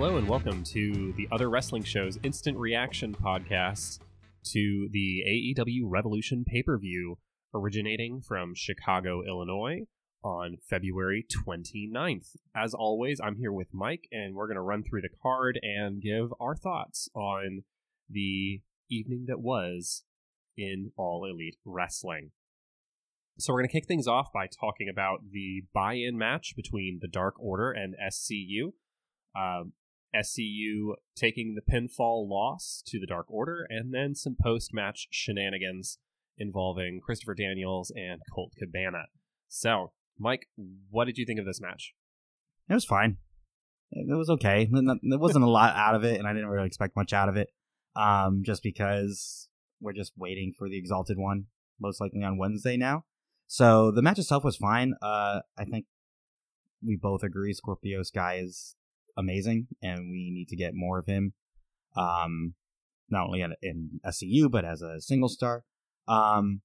[0.00, 3.98] Hello and welcome to the Other Wrestling Show's instant reaction podcast
[4.44, 7.18] to the AEW Revolution pay per view,
[7.52, 9.80] originating from Chicago, Illinois
[10.24, 12.28] on February 29th.
[12.56, 16.00] As always, I'm here with Mike, and we're going to run through the card and
[16.00, 17.64] give our thoughts on
[18.08, 20.04] the evening that was
[20.56, 22.30] in All Elite Wrestling.
[23.36, 27.00] So, we're going to kick things off by talking about the buy in match between
[27.02, 28.72] the Dark Order and SCU.
[29.38, 29.74] Um,
[30.14, 35.98] SCU taking the pinfall loss to the Dark Order, and then some post match shenanigans
[36.38, 39.04] involving Christopher Daniels and Colt Cabana.
[39.48, 40.46] So, Mike,
[40.90, 41.94] what did you think of this match?
[42.68, 43.18] It was fine.
[43.92, 44.68] It was okay.
[44.70, 47.36] There wasn't a lot out of it, and I didn't really expect much out of
[47.36, 47.48] it.
[47.96, 49.48] Um, just because
[49.80, 51.46] we're just waiting for the Exalted one,
[51.80, 53.04] most likely on Wednesday now.
[53.48, 54.94] So the match itself was fine.
[55.02, 55.86] Uh, I think
[56.86, 58.76] we both agree Scorpio Sky is
[59.20, 61.34] amazing, and we need to get more of him.
[61.96, 62.54] Um,
[63.10, 65.64] not only in, in SCU but as a single star.
[66.08, 66.62] Um,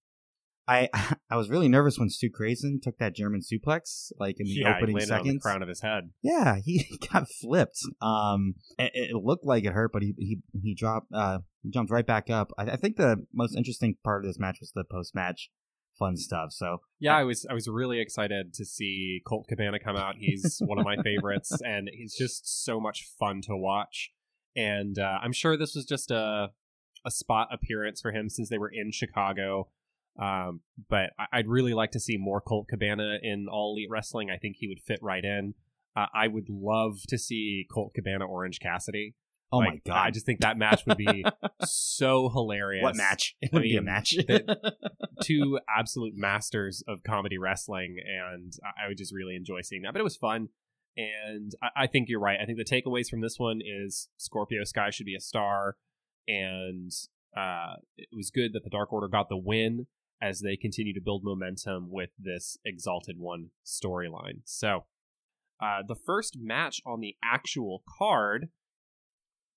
[0.67, 0.89] I
[1.29, 4.77] I was really nervous when Stu Grayson took that German suplex, like in the yeah,
[4.77, 5.41] opening on the seconds.
[5.41, 6.11] crown of his head.
[6.21, 7.79] Yeah, he got flipped.
[8.01, 11.07] Um, it, it looked like it hurt, but he he he dropped.
[11.13, 12.51] Uh, he jumped right back up.
[12.57, 15.49] I, I think the most interesting part of this match was the post match
[15.97, 16.51] fun stuff.
[16.51, 20.15] So Yeah, I was I was really excited to see Colt Cabana come out.
[20.17, 24.11] He's one of my favorites, and he's just so much fun to watch.
[24.55, 26.49] And uh, I'm sure this was just a
[27.05, 29.69] a spot appearance for him since they were in Chicago.
[30.19, 34.31] Um, but I- I'd really like to see more Colt Cabana in All Elite Wrestling.
[34.31, 35.53] I think he would fit right in.
[35.95, 39.13] Uh, I would love to see Colt Cabana Orange Cassidy.
[39.51, 41.23] Oh Like, my god, I just think that match would be
[41.63, 42.83] so hilarious.
[42.83, 43.35] what match?
[43.41, 44.15] It I would be a mean, match.
[45.23, 49.93] two absolute masters of comedy wrestling, and I- I would just really enjoy seeing that.
[49.93, 50.49] But it was fun,
[50.97, 52.39] and I, I think you're right.
[52.41, 55.75] I think the takeaways from this one is Scorpio Sky should be a star,
[56.27, 56.91] and
[57.37, 59.87] uh, it was good that the Dark Order got the win
[60.21, 64.39] as they continue to build momentum with this Exalted One storyline.
[64.45, 64.85] So,
[65.61, 68.49] uh, the first match on the actual card,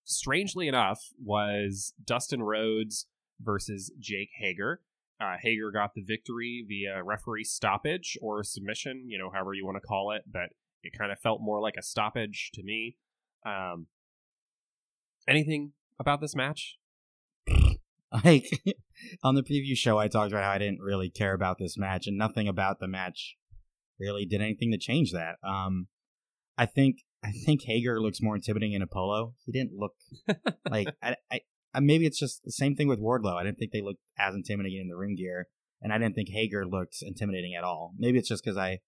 [0.09, 3.07] strangely enough, was Dustin Rhodes
[3.41, 4.81] versus Jake Hager.
[5.21, 9.77] Uh, Hager got the victory via referee stoppage or submission, you know, however you want
[9.77, 10.51] to call it, but
[10.83, 12.97] it kind of felt more like a stoppage to me.
[13.45, 13.87] Um,
[15.27, 16.79] anything about this match?
[18.25, 18.49] like
[19.23, 22.07] on the preview show, I talked about how I didn't really care about this match,
[22.07, 23.37] and nothing about the match
[23.99, 25.37] really did anything to change that.
[25.43, 25.89] Um,
[26.57, 29.35] I think I think Hager looks more intimidating in a polo.
[29.45, 29.93] He didn't look
[30.71, 31.41] like I, I,
[31.75, 33.35] I maybe it's just the same thing with Wardlow.
[33.35, 35.49] I didn't think they looked as intimidating in the ring gear,
[35.83, 37.93] and I didn't think Hager looked intimidating at all.
[37.99, 38.79] Maybe it's just because I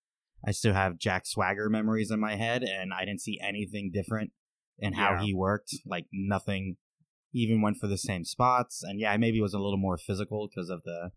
[0.46, 4.30] I still have Jack Swagger memories in my head, and I didn't see anything different
[4.78, 5.22] in how Yeah.
[5.22, 5.74] he worked.
[5.84, 6.76] Like nothing
[7.32, 10.48] even went for the same spots and yeah maybe it was a little more physical
[10.48, 11.10] because of the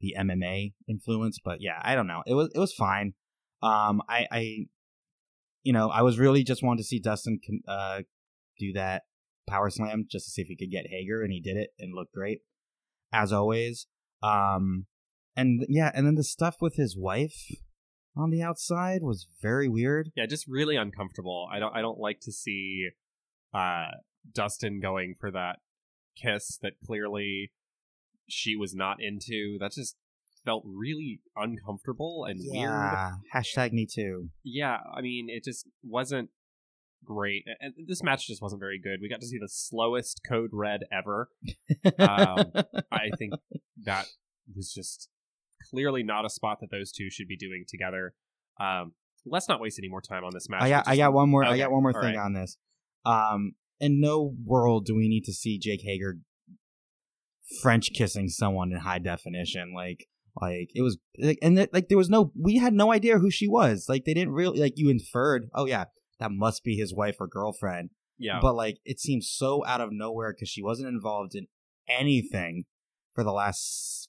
[0.00, 3.14] the mma influence but yeah i don't know it was it was fine
[3.62, 4.56] um i i
[5.64, 8.02] you know i was really just wanting to see dustin uh
[8.58, 9.02] do that
[9.48, 11.94] power slam just to see if he could get hager and he did it and
[11.94, 12.38] looked great
[13.12, 13.86] as always
[14.22, 14.86] um
[15.36, 17.48] and yeah and then the stuff with his wife
[18.16, 21.48] on the outside was very weird Yeah, just really uncomfortable.
[21.52, 22.90] I don't I don't like to see
[23.52, 23.86] uh
[24.32, 25.58] Dustin going for that
[26.16, 27.52] kiss that clearly
[28.28, 29.58] she was not into.
[29.60, 29.96] That just
[30.44, 32.70] felt really uncomfortable and weird.
[33.34, 36.30] hashtag me too Yeah, I mean, it just wasn't
[37.04, 37.44] great.
[37.60, 39.00] And this match just wasn't very good.
[39.00, 41.28] We got to see the slowest code red ever.
[41.98, 42.52] Um,
[42.92, 43.34] I think
[43.84, 44.06] that
[44.54, 45.08] was just
[45.70, 48.14] clearly not a spot that those two should be doing together.
[48.60, 48.92] Um,
[49.26, 50.62] let's not waste any more time on this match.
[50.62, 51.44] I got, I got one more.
[51.44, 52.24] I got one more thing right.
[52.24, 52.56] on this.
[53.04, 56.18] Um, in no world do we need to see Jake Hager
[57.60, 59.72] French kissing someone in high definition.
[59.74, 60.06] Like,
[60.40, 62.32] like it was, like, and it, like there was no.
[62.38, 63.86] We had no idea who she was.
[63.88, 65.48] Like they didn't really like you inferred.
[65.54, 65.84] Oh yeah,
[66.18, 67.90] that must be his wife or girlfriend.
[68.18, 71.46] Yeah, But like it seems so out of nowhere because she wasn't involved in
[71.88, 72.64] anything
[73.14, 74.08] for the last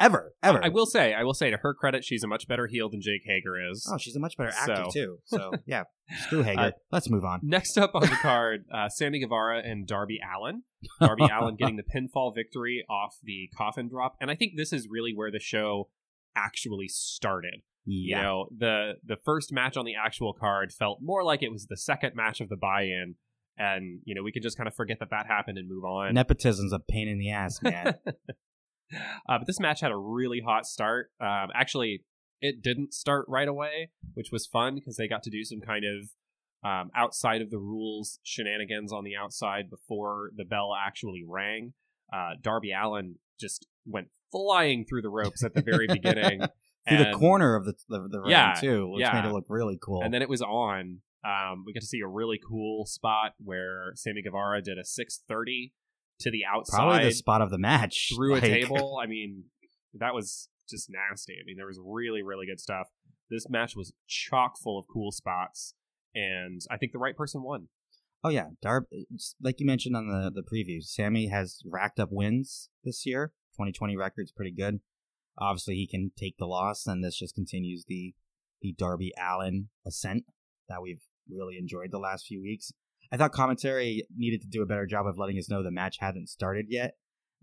[0.00, 0.64] ever ever.
[0.64, 3.00] I, will say, I will say to her credit, she's a much better heel than
[3.00, 3.88] Jake Hager is.
[3.92, 5.18] Oh, she's a much better actor So- too.
[5.26, 5.84] So yeah,
[6.24, 6.60] screw Hager.
[6.60, 7.40] Uh, Let's move on.
[7.42, 10.62] Next up on the card, uh, Sammy Guevara and Darby Allin.
[11.00, 14.88] Darby Allin getting the pinfall victory off the coffin drop, and I think this is
[14.90, 15.88] really where the show
[16.36, 17.62] actually started.
[17.84, 18.22] You Yeah.
[18.22, 21.76] know, the the first match on the actual card felt more like it was the
[21.76, 23.14] second match of the buy-in,
[23.56, 26.12] and you know we could just kind of forget that that happened and move on.
[26.14, 27.94] Nepotism's a pain in the ass, man.
[28.94, 31.10] uh, but this match had a really hot start.
[31.20, 32.04] Um, actually,
[32.40, 35.84] it didn't start right away, which was fun because they got to do some kind
[35.84, 36.10] of
[36.68, 41.72] um, outside of the rules shenanigans on the outside before the bell actually rang.
[42.12, 46.42] Uh, Darby Allin just went flying through the ropes at the very beginning.
[46.88, 49.20] Through the corner of the the, the ring Yeah, too, which yeah.
[49.20, 50.02] made it look really cool.
[50.02, 51.00] And then it was on.
[51.24, 55.72] Um, we got to see a really cool spot where Sammy Guevara did a 630
[56.20, 58.98] to the outside Probably the spot of the match through like- a table.
[59.02, 59.44] I mean,
[59.94, 61.34] that was just nasty.
[61.34, 62.88] I mean, there was really, really good stuff.
[63.30, 65.74] This match was chock full of cool spots,
[66.14, 67.68] and I think the right person won.
[68.24, 68.84] Oh yeah, Darb,
[69.40, 73.32] like you mentioned on the the preview, Sammy has racked up wins this year.
[73.54, 74.80] 2020 record's pretty good.
[75.38, 78.14] Obviously, he can take the loss, and this just continues the
[78.60, 80.24] the Darby Allin ascent
[80.68, 82.72] that we've really enjoyed the last few weeks.
[83.10, 85.96] I thought commentary needed to do a better job of letting us know the match
[86.00, 86.94] hadn't started yet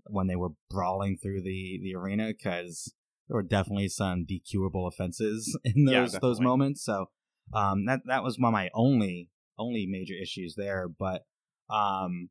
[0.08, 2.94] when they were brawling through the the arena because
[3.28, 6.84] there were definitely some DQable offenses in those Yeah, those moments.
[6.84, 7.08] So
[7.54, 10.88] um, that that was one of my only only major issues there.
[10.88, 11.24] But
[11.70, 12.30] um,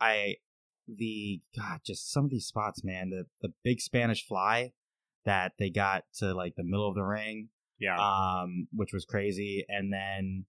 [0.00, 0.36] I
[0.86, 3.10] the God, just some of these spots, man.
[3.10, 4.72] The the big Spanish fly
[5.24, 9.64] that they got to like the middle of the ring, Yeah, um, which was crazy,
[9.68, 10.46] and then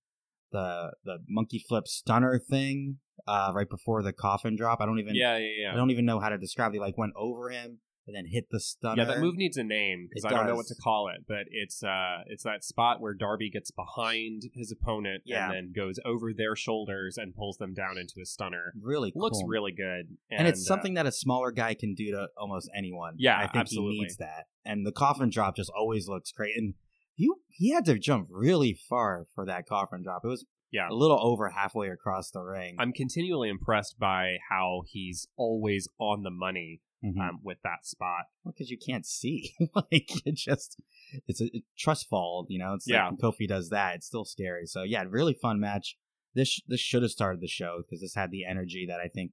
[0.51, 4.81] the the monkey flip stunner thing uh, right before the coffin drop.
[4.81, 5.73] I don't even yeah, yeah, yeah.
[5.73, 6.73] I don't even know how to describe.
[6.73, 9.01] They like went over him and then hit the stunner.
[9.01, 11.23] Yeah, that move needs a name because It I don't know what to call it,
[11.27, 15.45] but it's uh, it's that spot where Darby gets behind his opponent Yeah.
[15.45, 18.73] and then goes over their shoulders and pulls them down into a stunner.
[18.81, 19.21] really cool.
[19.21, 22.69] Looks really good, and, it's uh, something that a smaller guy can do to almost
[22.75, 23.15] anyone.
[23.17, 23.95] Yeah, I think absolutely.
[23.95, 24.45] he needs that.
[24.65, 26.55] And the coffin drop just always looks great.
[26.55, 26.75] And
[27.15, 30.21] you he had to jump really far for that coffin drop.
[30.23, 30.89] It was Yeah.
[30.89, 32.75] a little over halfway across the ring.
[32.79, 37.19] I'm continually impressed by how he's always on the money Mhm.
[37.19, 38.25] um, with that spot.
[38.45, 39.53] because you can't see.
[39.75, 40.79] like it just
[41.27, 42.73] it's a, a trust fall, you know.
[42.75, 43.09] It's Yeah.
[43.09, 44.65] like Kofi does that, it's still scary.
[44.65, 45.97] So yeah, really fun match.
[46.35, 49.31] This this should have started the show because this had the energy that I think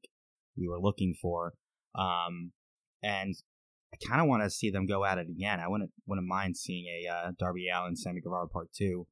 [0.57, 1.55] we were looking for.
[1.95, 2.53] Um,
[3.03, 3.35] and
[3.93, 5.61] I kind of want to see them go at it again.
[5.61, 9.07] I wouldn't wouldn't mind seeing a uh, Darby Allin Sammy Guevara part two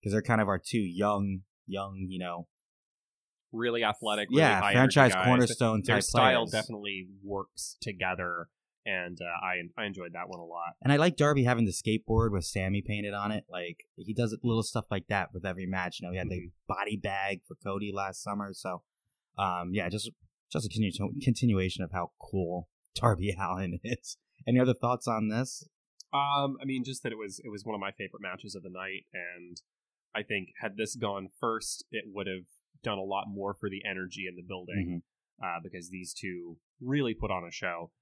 [0.00, 2.48] because they're kind of our two young young you know
[3.52, 5.26] Really athletic, really yeah franchise guys.
[5.26, 6.50] cornerstone Their type style players.
[6.52, 8.48] definitely works together,
[8.86, 10.72] and uh, I I enjoyed that one a lot.
[10.80, 13.44] And I like Darby having the skateboard with Sammy painted on it.
[13.50, 15.98] Like he does little stuff like that with every match.
[16.00, 16.66] You know, he had the Mm-hmm.
[16.66, 18.54] body bag for Cody last summer.
[18.54, 18.80] So,
[19.36, 20.10] um, yeah, just
[20.50, 24.16] just a continu- continuation of how cool Darby Allin is.
[24.46, 25.66] Any other thoughts on this?
[26.12, 28.62] Um, I mean, just that it was it was one of my favorite matches of
[28.62, 29.56] the night, and
[30.14, 32.44] I think had this gone first, it would have
[32.82, 35.02] done a lot more for the energy in the building
[35.42, 35.46] Mhm.
[35.56, 37.92] uh, because these two really put on a show.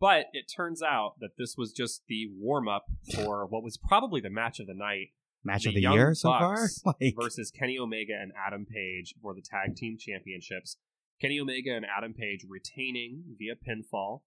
[0.00, 4.20] But it turns out that this was just the warm up for what was probably
[4.20, 5.08] the match of the night
[5.44, 6.68] Match The of the Young year so far?
[6.84, 10.76] Like, versus Kenny Omega and Adam Page for the tag team championships.
[11.20, 14.20] Kenny Omega and Adam Page retaining via pinfall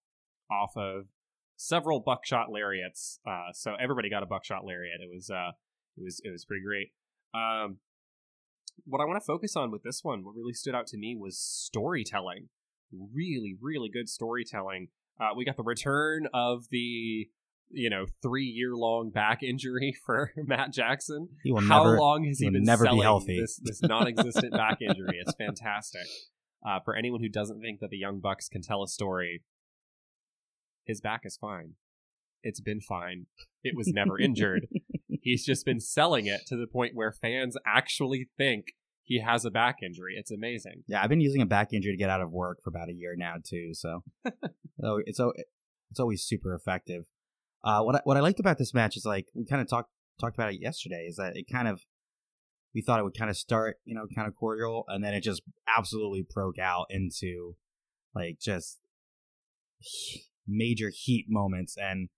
[0.51, 1.06] off of
[1.56, 3.19] several buckshot lariats.
[3.28, 5.00] Uh, so everybody got a buckshot lariat.
[5.01, 5.51] It was uh,
[5.98, 6.90] it was it was pretty great.
[7.34, 7.78] Um,
[8.86, 11.16] what I want to focus on with this one, what really stood out to me
[11.16, 12.50] was storytelling.
[12.92, 14.88] Really, really good storytelling.
[15.19, 17.28] Uh, we got the return of the
[17.72, 21.29] you know three year long back injury for Matt Jackson.
[21.44, 21.98] he will How never.
[22.00, 23.39] long has he he been never be healthy.
[23.39, 25.20] this this non-existent back injury?
[25.20, 26.06] It's fantastic.
[26.65, 29.44] Uh, for anyone who doesn't think that the Young Bucks can tell a story,
[30.86, 31.74] his back is fine.
[32.44, 33.28] It's been fine.
[33.63, 34.68] It was never injured.
[35.22, 38.74] He's just been selling it to the point where fans actually think
[39.04, 40.16] he has a back injury.
[40.18, 40.84] It's amazing.
[40.88, 42.94] Yeah, I've been using a back injury to get out of work for about a
[42.94, 43.74] year now too.
[43.74, 44.04] So,
[44.82, 45.20] so it's
[45.92, 47.06] it's always super effective.
[47.63, 49.90] Uh, what I, what I liked about this match is like we kind of talked
[50.20, 51.06] talked about it yesterday.
[51.08, 51.82] Is that it kind of
[52.74, 55.22] we thought it would kind of start you know kind of cordial and then it
[55.22, 55.42] just
[55.78, 57.56] absolutely broke out into
[58.16, 58.80] like just
[60.47, 62.09] major heat moments and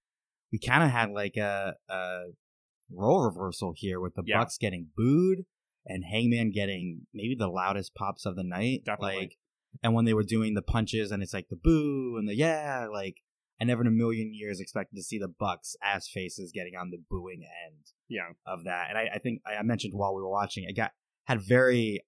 [0.51, 2.23] we kind of had like a, a
[2.91, 4.39] role reversal here with the Yeah.
[4.39, 5.45] Bucks getting booed
[5.85, 8.83] and Hangman getting maybe the loudest pops of the night.
[8.85, 9.17] Definitely.
[9.17, 9.37] Like,
[9.83, 12.87] and when they were doing the punches and it's like the boo and the yeah,
[12.91, 13.17] like
[13.59, 16.89] I never in a million years expected to see the Bucks ass faces getting on
[16.91, 18.29] the booing end Yeah.
[18.45, 18.87] of that.
[18.89, 20.91] And I, I think I mentioned while we were watching, it got
[21.25, 22.01] had very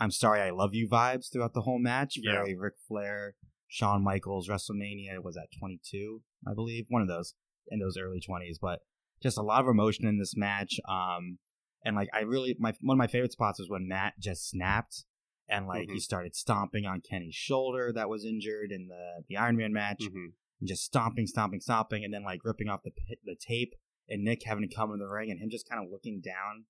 [0.00, 2.14] I'm sorry I love you vibes throughout the whole match.
[2.16, 2.32] Yeah.
[2.32, 3.34] Very Ric Flair,
[3.72, 7.32] Shawn Michaels, WrestleMania was at 22, I believe, one of those
[7.68, 8.58] in those early 20s.
[8.60, 8.80] But
[9.22, 10.78] just a lot of emotion in this match.
[10.86, 11.38] Um,
[11.82, 15.04] and like I really my one of my favorite spots was when Matt just snapped
[15.48, 16.02] and like he Mhm.
[16.02, 20.26] started stomping on Kenny's shoulder that was injured in the the Iron Man match hmm
[20.60, 22.92] and just stomping, stomping, stomping, and then like ripping off the
[23.24, 23.72] the tape,
[24.06, 26.66] and Nick having to come in the ring, and him just kind of looking down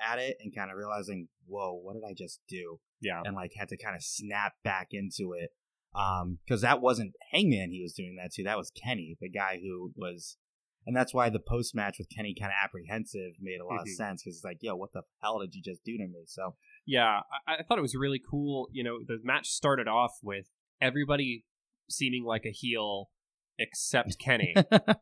[0.00, 2.78] at it and kind of realizing, whoa, what did I just do?
[3.00, 3.22] Yeah.
[3.24, 5.50] And like had to kind of snap back into it.
[5.94, 8.44] Um, because that wasn't Hangman he was doing that to.
[8.44, 10.36] That was Kenny, the guy who was,
[10.86, 13.86] and that's why the post match with Kenny kind of apprehensive made a lot of
[13.86, 13.94] Mhm.
[13.96, 16.24] sense because it's like, yo, what the hell did you just do to me?
[16.26, 18.68] So Yeah, I, I thought it was really cool.
[18.72, 21.44] You know, the match started off with everybody
[21.88, 23.10] seeming like a heel
[23.58, 24.54] except Kenny.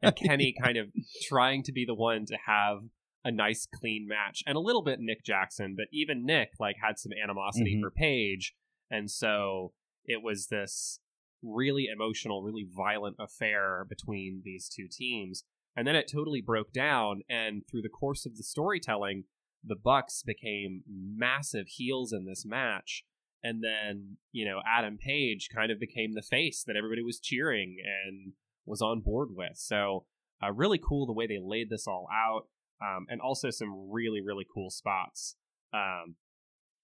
[0.03, 0.89] and Kenny kind of
[1.23, 2.79] trying to be the one to have
[3.25, 6.99] a nice clean match and a little bit Nick Jackson, but even Nick like had
[6.99, 7.81] some animosity Mhm.
[7.81, 8.55] for Page
[8.91, 9.73] and so
[10.05, 11.01] it was this
[11.43, 15.45] really emotional, really violent affair between these two teams.
[15.77, 19.25] And then it totally broke down and through the course of the storytelling,
[19.65, 23.05] the Bucks became massive heels in this match.
[23.45, 27.77] And then, you know, Adam Page kind of became the face that everybody was cheering
[27.83, 28.33] and
[28.67, 29.57] was on board with.
[29.57, 30.05] So,
[30.43, 32.47] uh, really cool the way they laid this all out,
[32.81, 35.37] um, and also some really, really cool spots.
[35.73, 36.17] Um,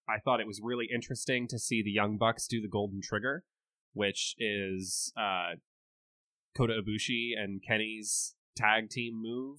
[0.09, 3.45] I thought it was really interesting to see the Young Bucks do the Golden Trigger,
[3.93, 5.57] which is uh,
[6.57, 9.59] Kota Ibushi and Kenny's tag team move.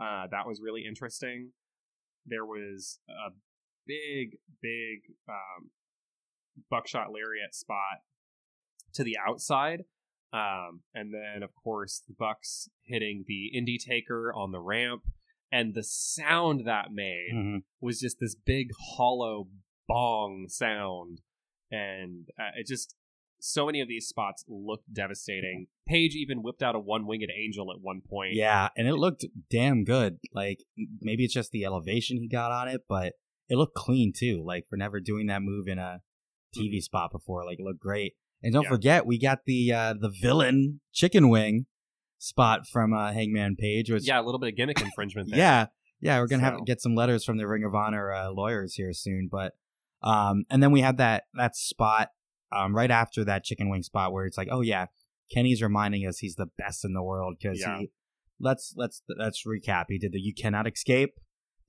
[0.00, 1.50] Uh, that was really interesting.
[2.26, 3.30] There was a
[3.86, 5.70] big, big um,
[6.70, 8.00] buckshot lariat spot
[8.94, 9.84] to the outside.
[10.32, 15.02] Um, and then, of course, the Bucks hitting the Indie Taker on the ramp.
[15.52, 17.62] And the sound that made Mhm.
[17.80, 19.48] was just this big hollow
[19.92, 21.20] bong sound.
[21.70, 22.94] And uh, it just,
[23.40, 25.66] so many of these spots looked devastating.
[25.88, 28.34] Page even whipped out a one winged angel at one point.
[28.34, 30.18] yeah, and it looked damn good.
[30.34, 30.58] Like
[31.00, 33.14] maybe it's just the elevation he got on it, but
[33.48, 34.42] it looked clean too.
[34.46, 36.00] Like for never doing that move in a
[36.56, 38.14] TV spot before, like it looked great.
[38.42, 38.72] And don't Mm-hmm.
[38.72, 38.76] Yeah.
[38.76, 41.66] forget, we got the uh, the villain chicken wing
[42.18, 45.38] spot from uh, Hangman Page, which Yeah, a little bit of gimmick infringement there.
[45.38, 45.66] yeah,
[46.00, 48.74] yeah, we're gonna have to get some letters from the Ring of Honor uh, lawyers
[48.74, 49.28] here soon.
[49.30, 49.52] But
[50.02, 52.08] um, and then we had that that spot
[52.52, 54.86] um right after that chicken wing spot where it's like, oh yeah,
[55.32, 57.78] Kenny's reminding us he's the best in the world because Yeah.
[57.78, 57.90] he.
[58.42, 59.84] Let's let's let's recap.
[59.88, 61.14] He did the "You Cannot Escape,"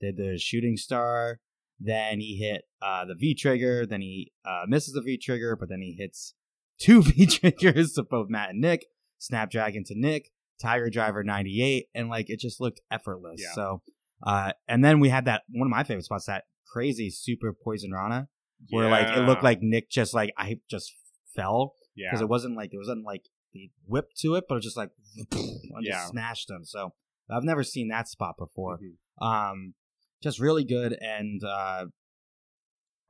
[0.00, 1.40] did the shooting star,
[1.78, 5.68] then he hit uh, the V trigger, then he uh, misses the V trigger, but
[5.68, 6.34] then he hits
[6.78, 8.86] two V triggers to both Matt and Nick,
[9.18, 10.30] Snapdragon to Nick,
[10.62, 13.40] Tiger Driver 98, and like it just looked effortless.
[13.42, 13.52] Yeah.
[13.54, 13.82] So,
[14.26, 17.92] uh, and then we had that one of my favorite spots, that crazy super poison
[17.92, 18.28] rana,
[18.70, 20.92] where like it looked like Nick just like I just
[21.36, 22.08] fell yeah.
[22.10, 24.76] because it wasn't like it wasn't like the whip to it, but it was just
[24.76, 24.90] like
[25.32, 25.92] and Yeah.
[25.92, 26.64] just smashed him.
[26.64, 26.94] So
[27.30, 29.26] I've never seen that spot before Mhm.
[29.26, 29.74] um
[30.22, 31.86] just really good and uh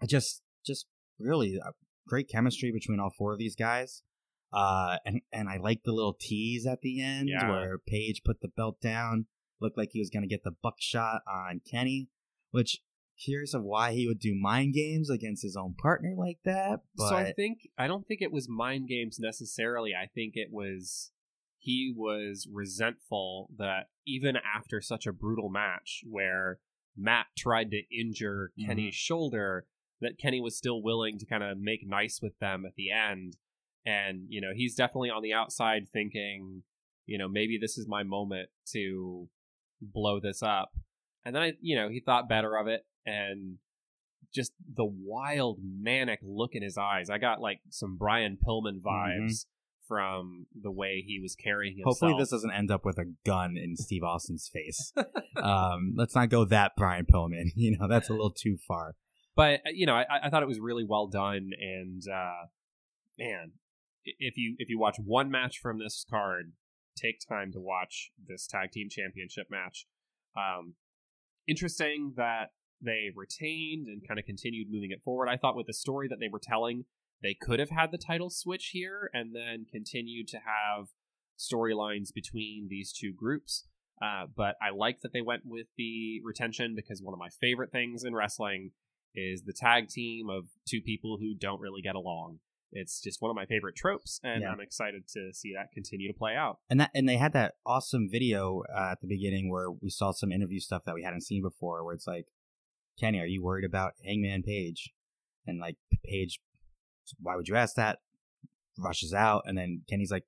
[0.08, 0.86] just just
[1.18, 1.70] really uh,
[2.06, 4.02] great chemistry between all four of these guys
[4.52, 7.48] uh and and i like the little tease at the end Yeah.
[7.50, 9.26] where Page put the belt down
[9.60, 12.08] looked like he was going to get the buckshot on kenny
[12.50, 12.78] which
[13.24, 17.08] curious of why he would do mind games against his own partner like that but
[17.08, 19.92] so I think I don't think it was mind games necessarily.
[19.94, 21.12] I think it was
[21.58, 26.58] he was resentful that even after such a brutal match where
[26.96, 28.66] Matt tried to injure Mhm.
[28.66, 29.66] Kenny's shoulder,
[30.00, 33.36] that Kenny was still willing to kind of make nice with them at the end.
[33.86, 36.64] And you know he's definitely on the outside thinking,
[37.06, 39.28] you know maybe this is my moment to
[39.80, 40.72] blow this up.
[41.24, 43.58] And then I, you know, he thought better of it and
[44.34, 47.10] just the wild manic look in his eyes.
[47.10, 49.46] I got like some Brian Pillman vibes
[49.86, 51.98] from the way he was carrying himself.
[52.00, 54.92] Hopefully, this doesn't end up with a gun in Steve Austin's face.
[55.42, 57.50] um, let's not go that Brian Pillman.
[57.54, 58.94] You know, that's a little too far.
[59.36, 62.46] but uh, you know, I, I thought it was really well done, and uh,
[63.18, 63.52] man,
[64.04, 66.52] if you if you watch one match from this card,
[66.96, 69.86] take time to watch this tag team championship match.
[70.36, 70.74] Um,
[71.46, 72.50] interesting that
[72.82, 75.28] they retained and kind of continued moving it forward.
[75.28, 76.84] I thought with the story that they were telling,
[77.22, 80.88] they could have had the title switch here and then continued to have
[81.38, 83.66] storylines between these two groups.
[84.02, 87.70] Uh, but I like that they went with the retention because one of my favorite
[87.70, 88.72] things in wrestling
[89.14, 92.38] is the tag team of two people who don't really get along.
[92.72, 94.50] It's just one of my favorite tropes, and Yeah.
[94.50, 96.60] I'm excited to see that continue to play out.
[96.70, 100.10] And that and they had that awesome video uh, at the beginning where we saw
[100.10, 102.28] some interview stuff that we hadn't seen before, where it's like,
[103.02, 104.92] Kenny, are you worried about Hangman Page?
[105.44, 106.38] And like Page,
[107.20, 107.98] why would you ask that?
[108.78, 110.24] Rushes out, and then Kenny's like,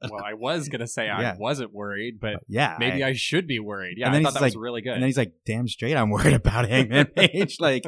[0.10, 1.36] well, I was gonna say I Yeah.
[1.38, 3.96] wasn't worried, but yeah, maybe I, should be worried.
[3.98, 4.92] Yeah, And I then thought he's that was like- really good.
[4.94, 7.84] And then he's like, "Damn straight, I'm worried about Hangman Page." like,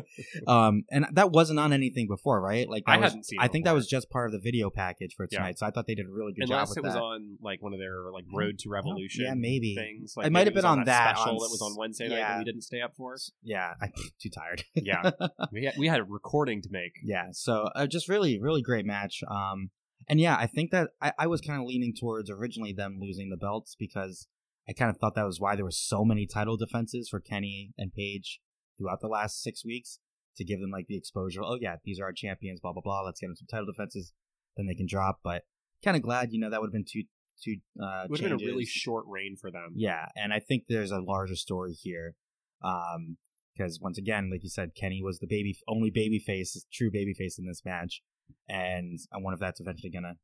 [0.47, 2.69] um, and that wasn't on anything before, right?
[2.69, 4.71] Like, I was, hadn't seen I it think that was just part of the video
[4.71, 5.39] package for Yeah.
[5.39, 5.59] tonight.
[5.59, 7.01] So I thought they did a really good Unless job it with was that.
[7.01, 9.75] on like one of their like Road to Revolution, yeah, maybe.
[9.77, 10.15] things.
[10.23, 12.33] It might have been was on that, special on that was on Wednesday night yeah.
[12.33, 13.17] that we didn't stay up for.
[13.43, 14.65] yeah, I'm too tired.
[14.75, 15.11] Yeah.
[15.53, 16.93] We had, we had a recording to make.
[17.05, 17.29] yeah.
[17.33, 19.23] So uh, just really, really great match.
[19.29, 19.71] Um,
[20.09, 23.31] and yeah, I think that I, I was kind of leaning towards originally them losing
[23.31, 24.27] the belts because
[24.69, 27.73] I kind of thought that was why there were so many title defenses for Kenny
[27.77, 28.41] and Page
[28.79, 29.99] throughout the last six weeks
[30.37, 31.43] to give them like the exposure.
[31.43, 32.61] Oh yeah, these are our champions.
[32.61, 33.03] Blah blah blah.
[33.03, 34.13] Let's get them some title defenses,
[34.57, 35.21] then they can drop.
[35.23, 35.43] But
[35.85, 37.05] kind of glad, you know, that would have been two
[37.43, 37.57] two.
[37.83, 39.73] Uh, It would have been a really short reign for them.
[39.75, 42.15] Yeah, and I think there's a larger story here,
[42.63, 43.17] um,
[43.57, 47.15] because once again, like you said, Kenny was the baby only baby face, true baby
[47.15, 48.03] face in this match,
[48.49, 50.17] and I wonder if that's eventually gonna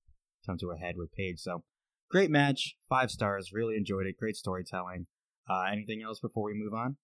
[0.46, 1.38] come to a head with Page.
[1.38, 1.64] So,
[2.10, 5.06] great match, five stars, really enjoyed it, great storytelling.
[5.48, 6.96] Uh, anything else before we move on?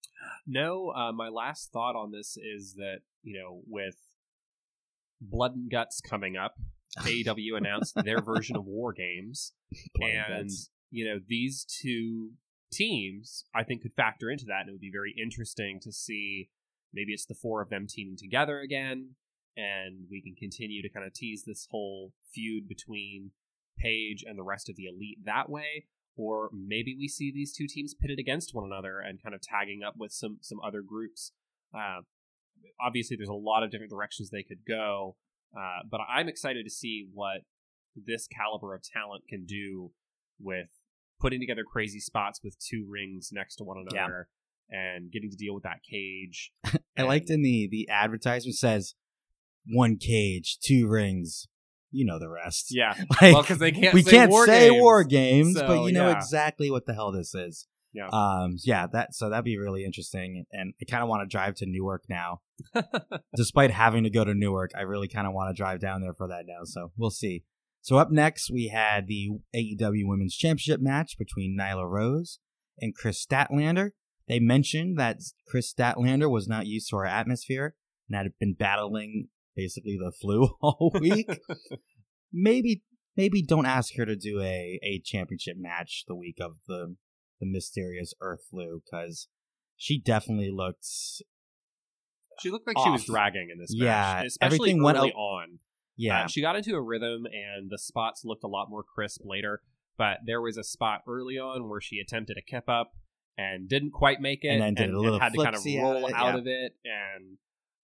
[0.46, 3.96] No, uh, my last thought on this is that you know with
[5.20, 6.54] Blood and Guts coming up,
[6.98, 9.52] AEW announced their version of War Games,
[9.94, 10.50] Blood and
[10.90, 12.32] you know these two
[12.72, 16.48] teams I think could factor into that, and it would be very interesting to see.
[16.94, 19.14] Maybe it's the four of them teaming together again,
[19.56, 23.30] and we can continue to kind of tease this whole feud between
[23.78, 25.86] Page and the rest of the elite that way.
[26.16, 29.80] Or maybe we see these two teams pitted against one another and kind of tagging
[29.82, 31.32] up with some some other groups.
[31.74, 32.02] Uh,
[32.80, 35.16] obviously, there's a lot of different directions they could go,
[35.56, 37.38] uh, but I'm excited to see what
[37.96, 39.90] this caliber of talent can do
[40.38, 40.68] with
[41.18, 44.00] putting together crazy spots with two rings next to one Yeah.
[44.04, 44.28] another
[44.70, 46.52] and getting to deal with that cage.
[46.96, 48.94] I liked in the the advertisement says
[49.66, 51.48] one cage, two rings.
[51.90, 52.68] You know the rest.
[52.70, 53.92] Yeah, Like, well, because they can't.
[53.92, 54.80] we say can't war say games.
[54.80, 56.16] war games, so, but you know yeah.
[56.16, 57.66] exactly what the hell this is.
[57.92, 58.08] Yeah.
[58.10, 58.56] Um.
[58.64, 58.86] Yeah.
[58.90, 59.14] That.
[59.14, 62.40] So that'd be really interesting, and I kind of want to drive to Newark now.
[63.36, 66.14] Despite having to go to Newark, I really kind of want to drive down there
[66.14, 66.64] for that now.
[66.64, 67.44] So we'll see.
[67.82, 72.38] So up next, we had the AEW Women's Championship match between Nyla Rose
[72.78, 73.90] and Kris Statlander.
[74.28, 77.74] They mentioned that Kris Statlander was not used to our atmosphere
[78.08, 81.28] and had been battling basically the flu all week.
[82.32, 82.82] maybe
[83.16, 86.96] maybe don't ask her to do a, a championship match the week of the
[87.40, 89.28] the mysterious Earth flu because
[89.76, 90.86] she definitely looked
[92.40, 95.58] She looked like she was dragging in this Yeah, especially everything went early on.
[95.96, 99.22] yeah Uh, she got into a rhythm, and the spots looked a lot more crisp
[99.24, 99.60] later.
[99.98, 102.92] But there was a spot early on where she attempted a kip up
[103.36, 105.78] and didn't quite make it, And then did a little had to kind of flipsy
[105.78, 106.38] out of roll it, out yeah.
[106.38, 106.72] of it.
[106.84, 107.36] And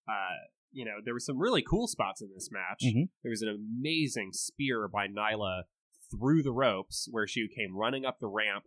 [0.07, 0.37] uh,
[0.71, 2.83] you know, there were some really cool spots in this match.
[2.85, 3.09] Mhm.
[3.23, 5.63] There was an amazing spear by Nyla
[6.11, 8.65] through the ropes, where she came running up the ramp,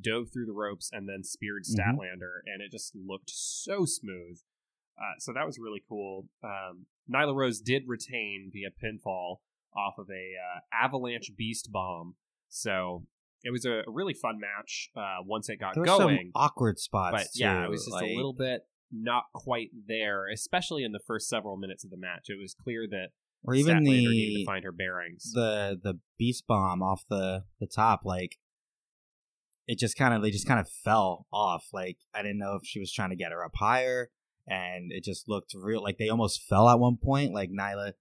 [0.00, 1.74] dove through the ropes, and then speared Mhm.
[1.76, 4.40] Statlander, and it just looked so smooth.
[4.96, 6.28] Uh, so that was really cool.
[6.42, 9.40] Um, Nyla Rose did retain via pinfall
[9.76, 12.16] off of a uh, avalanche beast bomb.
[12.48, 13.06] So
[13.44, 16.18] it was a, a really fun match uh, once it got there going.
[16.18, 19.70] some awkward spots But yeah, too, it was just like- a little bit not quite
[19.86, 22.26] there, especially in the first several minutes of the match.
[22.28, 23.08] It was clear that
[23.44, 25.32] or even Statlander needed to find her bearings.
[25.32, 28.38] the the beast bomb off the the top like
[29.66, 32.66] it just kind of they just kind of fell off like i didn't know if
[32.66, 34.10] she was trying to get her up higher
[34.46, 37.92] and it just looked real like they almost fell at one point like nyla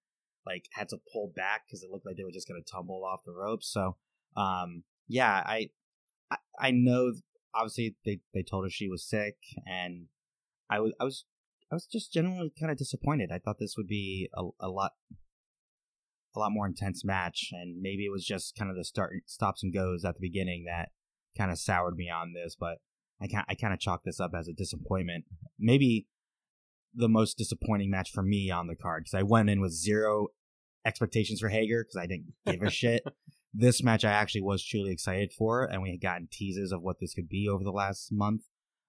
[0.46, 3.04] like had to pull back because it looked like they were just going to tumble
[3.06, 3.96] off the ropes so
[4.36, 5.70] um yeah I,
[6.32, 7.14] I i know
[7.54, 9.36] obviously they they told her she was sick
[9.68, 10.06] and
[10.70, 11.26] i was i was
[11.72, 14.92] i was just generally kind of disappointed i thought this would be a, a lot
[16.38, 19.64] a lot more intense match, and maybe it was just kind of the start stops
[19.64, 20.90] and goes at the beginning that
[21.38, 22.56] kind of soured me on this.
[22.58, 22.78] But
[23.22, 25.26] I can I kind of chalk this up as a disappointment.
[25.60, 26.08] Maybe
[26.94, 30.28] the most disappointing match for me on the card because I went in with zero
[30.86, 33.04] expectations for Hager because I didn't give a shit.
[33.54, 37.00] This match I actually was truly excited for, and we had gotten teases of what
[37.00, 38.44] this could be over the last month.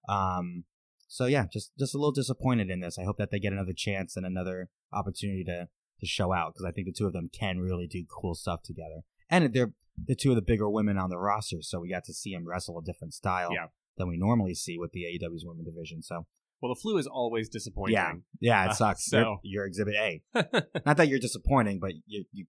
[0.07, 0.65] Um,
[1.09, 2.97] so yeah, just just a little disappointed in this.
[2.97, 5.67] I hope that they get another chance and another opportunity to
[5.99, 8.61] to show out because I think the two of them can really do cool stuff
[8.63, 9.01] together.
[9.29, 9.73] And they're
[10.07, 12.47] the two of the bigger women on the roster, so we got to see them
[12.47, 13.67] wrestle a different style Yeah.
[13.97, 16.01] than we normally see with the AEW's women division.
[16.01, 16.25] So
[16.61, 17.95] well, the flu is always disappointing.
[17.95, 19.05] yeah, yeah, it Uh, sucks.
[19.05, 20.21] so- You're, you're Exhibit A.
[20.85, 22.45] Not that you're disappointing, but you you.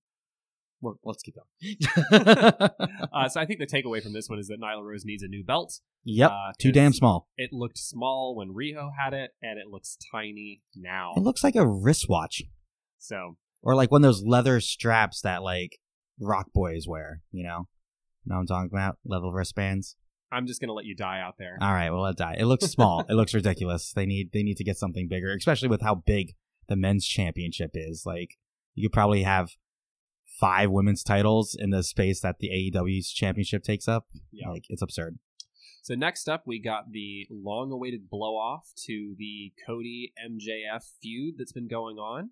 [0.80, 1.76] Well, let's keep going.
[3.12, 5.28] uh, so I think the takeaway from this one is that Nyla Rose needs a
[5.28, 5.80] new belt.
[6.04, 7.28] yep, uh, too damn small.
[7.36, 11.12] It looked small when Riho had it, and it looks tiny now.
[11.16, 12.42] It looks like a wristwatch
[12.98, 15.78] So or like one of those leather straps that like
[16.18, 17.20] rock boys wear.
[17.30, 17.68] You know,
[18.24, 18.98] know what I'm talking about?
[19.04, 19.96] Level wristbands.
[20.32, 21.58] I'm just gonna let you die out there.
[21.60, 22.36] All right, well, let die.
[22.38, 23.04] It looks small.
[23.08, 23.92] it looks ridiculous.
[23.92, 26.34] They need they need to get something bigger, especially with how big
[26.68, 28.04] the men's championship is.
[28.06, 28.38] Like
[28.74, 29.50] you could probably have
[30.40, 34.07] five women's titles in the space that the AEW's championship takes up.
[34.33, 34.48] Yeah.
[34.48, 35.18] Like it's absurd.
[35.83, 41.68] So next up, we got the long-awaited blow-off to the Cody MJF feud that's been
[41.68, 42.31] going on,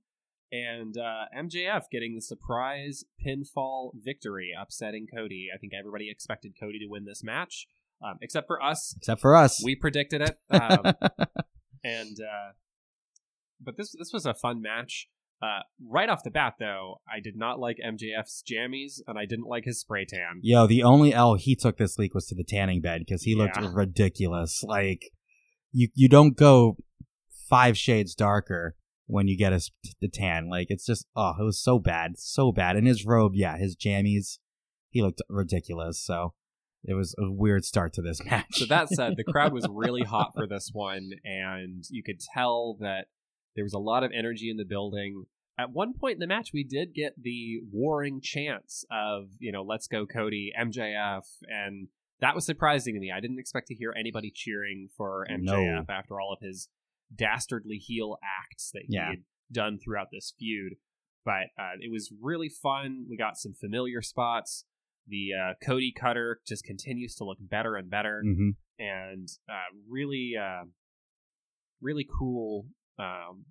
[0.52, 5.48] and uh, MJF getting the surprise pinfall victory, upsetting Cody.
[5.54, 7.68] I think everybody expected Cody to win this match,
[8.04, 8.94] um, except for us.
[8.98, 9.62] Except for us.
[9.64, 10.92] We predicted it, um,
[11.82, 12.52] and uh,
[13.60, 15.08] but this this was a fun match.
[15.40, 19.46] Uh, right off the bat, though, I did not like MJF's jammies, and I didn't
[19.46, 20.40] like his spray tan.
[20.42, 23.34] Yo, the only L he took this week was to the tanning bed because he
[23.36, 23.70] looked Yeah.
[23.72, 24.62] ridiculous.
[24.64, 25.10] Like
[25.72, 26.76] you you don't go
[27.48, 29.60] five shades darker when you get a
[30.00, 30.48] the tan.
[30.50, 32.76] Like it's just oh, it was so bad, so bad.
[32.76, 34.38] And his robe, yeah, his jammies,
[34.90, 36.02] he looked ridiculous.
[36.02, 36.34] So
[36.84, 38.46] it was a weird start to this match.
[38.56, 42.76] So that said, the crowd was really hot for this one, and you could tell
[42.80, 43.06] that
[43.58, 45.24] there was a lot of energy in the building.
[45.58, 49.62] At one point in the match, we did get the warring chants of, you know,
[49.62, 51.88] let's go Cody, MJF, and
[52.20, 53.10] that was surprising to me.
[53.10, 56.68] I didn't expect to hear anybody cheering for MJF after all of his
[57.12, 59.08] dastardly heel acts that he Yeah.
[59.10, 60.74] had done throughout this feud.
[61.24, 63.06] But uh, it was really fun.
[63.10, 64.64] We got some familiar spots.
[65.08, 70.34] The uh, Cody cutter just continues to look better and better hmm and uh, really,
[70.40, 70.62] uh,
[71.80, 72.66] really cool
[72.98, 73.44] um,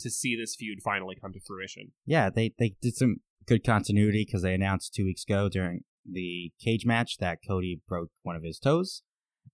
[0.00, 1.92] to see this feud finally come to fruition.
[2.06, 6.52] yeah, they they did some good continuity because they announced two weeks ago during the
[6.60, 9.02] cage match that Cody broke one of his toes,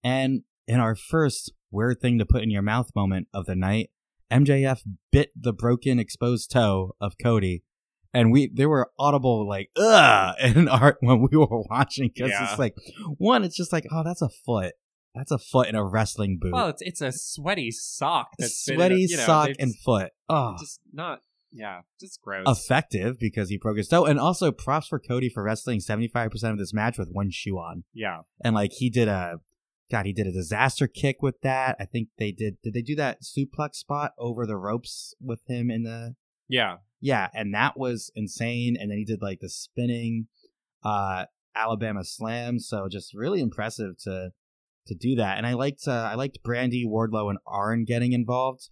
[0.04, 3.90] and in our first weird thing to put in your mouth moment of the night,
[4.30, 4.80] MJF
[5.12, 7.62] bit the broken exposed toe of Cody.
[8.14, 12.48] And we, there were audible like ugh in art when we were watching because Yeah.
[12.50, 12.74] it's like
[13.18, 14.74] one, it's just like oh that's a foot,
[15.14, 19.04] that's a foot in a wrestling boot, Well, it's it's a sweaty sock that's sweaty
[19.04, 20.10] a- you know, sock and foot.
[20.28, 22.44] Oh, just not yeah, just gross.
[22.46, 24.04] effective because he broke his toe.
[24.04, 27.84] And also props for Cody for wrestling 75% of this match with one shoe on.
[27.94, 29.36] yeah, And like he did a
[29.90, 31.76] God, he did a disaster kick with that.
[31.80, 35.70] I think they did did they do that suplex spot over the ropes with him
[35.70, 36.14] in the
[36.50, 38.76] yeah, Yeah, and that was insane.
[38.78, 40.26] And then he did like the spinning
[40.84, 41.24] uh
[41.56, 42.58] Alabama slam.
[42.58, 44.30] So just really impressive to
[44.88, 45.38] to do that.
[45.38, 48.68] And I liked uh, I liked Brandy, Wardlow, and Arn getting involved.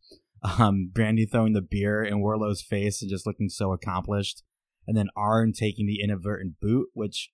[0.59, 4.43] Um, Brandy throwing the beer in Wardlow's face and just looking so accomplished.
[4.87, 7.31] And then Arn taking the inadvertent boot, which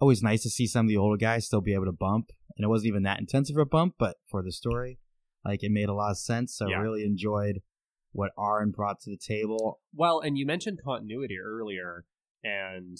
[0.00, 2.30] always nice to see some of the older guys still be able to bump.
[2.56, 4.98] And it wasn't even that intensive of a bump, but for the story,
[5.44, 6.54] like it made a lot of sense.
[6.54, 6.80] So Yeah.
[6.80, 7.60] really enjoyed
[8.10, 9.80] what Arn brought to the table.
[9.94, 12.04] Well, and you mentioned continuity earlier,
[12.44, 12.98] and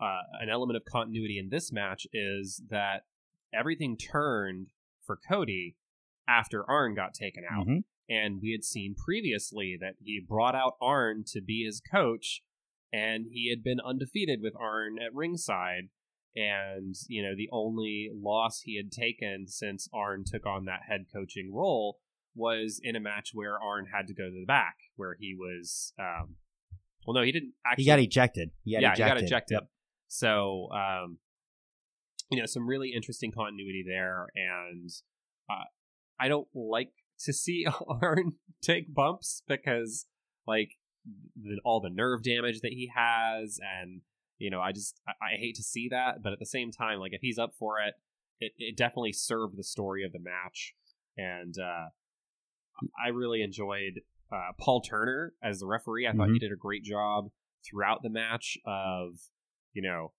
[0.00, 3.04] uh, an element of continuity in this match is that
[3.54, 4.68] everything turned
[5.04, 5.76] for Cody
[6.28, 7.66] after Arn got taken out.
[7.66, 7.84] Mhm.
[8.08, 12.42] And we had seen previously that he brought out Arn to be his coach,
[12.92, 15.88] and he had been undefeated with Arn at ringside.
[16.34, 21.06] And, you know, the only loss he had taken since Arn took on that head
[21.12, 22.00] coaching role
[22.34, 25.92] was in a match where Arn had to go to the back, where he was.
[25.98, 26.36] Um,
[27.06, 27.84] well, no, he didn't actually.
[27.84, 28.50] He got ejected.
[28.64, 29.04] He got yeah, ejected.
[29.04, 29.54] he got ejected.
[29.60, 29.70] Yep.
[30.08, 31.18] So, um,
[32.32, 34.90] you know, some really interesting continuity there, and
[35.50, 35.64] uh,
[36.18, 37.66] I don't like to see
[38.02, 40.06] Arn take bumps because,
[40.46, 40.70] like,
[41.40, 44.00] the, all the nerve damage that he has, and
[44.38, 46.98] you know, I just I, I hate to see that, but at the same time,
[46.98, 47.94] like, if he's up for it,
[48.40, 50.74] it, it definitely served the story of the match,
[51.16, 51.88] and uh,
[53.04, 54.00] I really enjoyed
[54.32, 56.06] uh, Paul Turner as the referee.
[56.08, 56.32] I thought Mhm.
[56.34, 57.30] he did a great job
[57.68, 59.20] throughout the match of
[59.74, 60.12] you know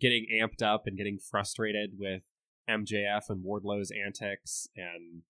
[0.00, 2.22] getting amped up and getting frustrated with
[2.68, 5.22] MJF and Wardlow's antics, and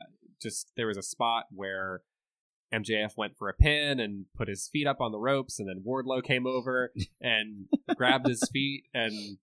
[0.00, 0.06] uh,
[0.40, 2.02] just there was a spot where
[2.74, 5.84] MJF went for a pin and put his feet up on the ropes, and then
[5.86, 9.38] Wardlow came over and grabbed his feet, and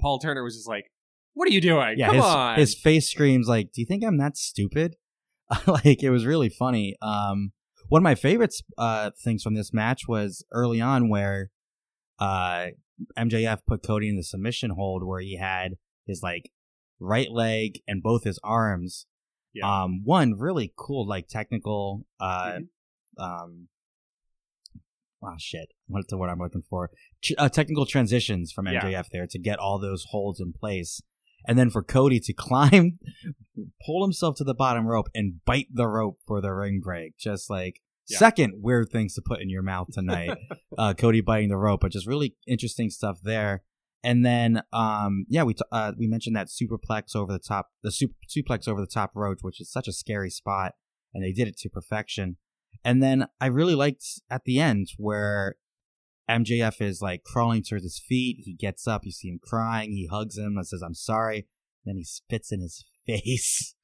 [0.00, 0.90] Paul Turner was just like,
[1.34, 1.94] "What are you doing?
[1.98, 4.96] Yeah, Come his, on!" his face screams like, "Do you think I'm that stupid?"
[5.66, 6.96] like it was really funny.
[7.02, 7.52] Um,
[7.88, 11.50] one of my favorite uh, things from this match was early on where
[12.18, 12.68] uh,
[13.18, 15.72] MJF put Cody in the submission hold, where he had
[16.06, 16.50] his like
[17.00, 19.06] right leg and both his arms.
[19.54, 19.82] Yeah.
[19.82, 22.68] Um, one really cool like technical uh, Mhm.
[23.18, 23.68] um.
[25.24, 25.68] Oh shit!
[25.86, 26.90] What's the word I'm looking for?
[27.22, 28.80] Ch- uh, technical transitions from Yeah.
[28.82, 31.00] MJF there to get all those holds in place,
[31.46, 32.98] and then for Cody to climb,
[33.86, 37.16] pull himself to the bottom rope and bite the rope for the ring break.
[37.18, 37.80] Just like
[38.12, 38.18] Yeah.
[38.18, 40.36] second weird things to put in your mouth tonight.
[40.78, 43.62] uh, Cody biting the rope, but just really interesting stuff there.
[44.04, 47.92] and then um yeah we t- uh, we mentioned that superplex over the top the
[47.92, 50.72] super, suplex over the top rope which is such a scary spot
[51.14, 52.36] and they did it to perfection
[52.84, 55.54] and then i really liked at the end where
[56.28, 60.08] mjf is like crawling towards his feet he gets up you see him crying he
[60.10, 61.46] hugs him and says i'm sorry
[61.84, 63.76] then he spits in his face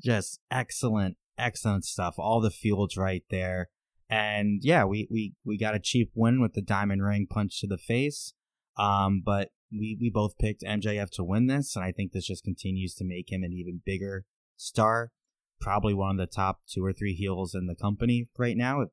[0.00, 3.68] just excellent excellent stuff all the fields right there
[4.08, 7.66] and yeah we we we got a cheap win with the diamond ring punch to
[7.66, 8.34] the face
[8.76, 12.44] um, but we we both picked MJF to win this, and I think this just
[12.44, 14.24] continues to make him an even bigger
[14.56, 15.12] star.
[15.60, 18.86] Probably one of the top two or three heels in the company right now.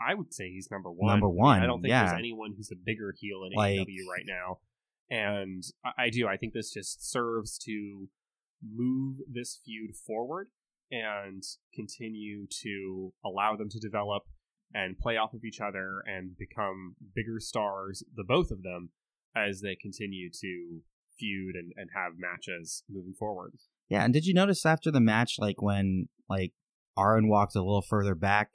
[0.00, 1.10] I would say he's number one.
[1.10, 1.62] Number one.
[1.62, 2.06] I don't think yeah.
[2.06, 4.58] there's anyone who's a bigger heel in Like- AEW right now.
[5.08, 6.26] And I, I do.
[6.26, 8.08] I think this just serves to
[8.62, 10.48] move this feud forward
[10.90, 11.42] and
[11.74, 14.24] continue to allow them to develop
[14.74, 18.90] and play off of each other and become bigger stars, the both of them,
[19.34, 20.80] as they continue to
[21.18, 23.52] feud and, and have matches moving forward.
[23.88, 26.52] Yeah, and did you notice after the match, like when like
[26.96, 28.54] Arn walked a little further back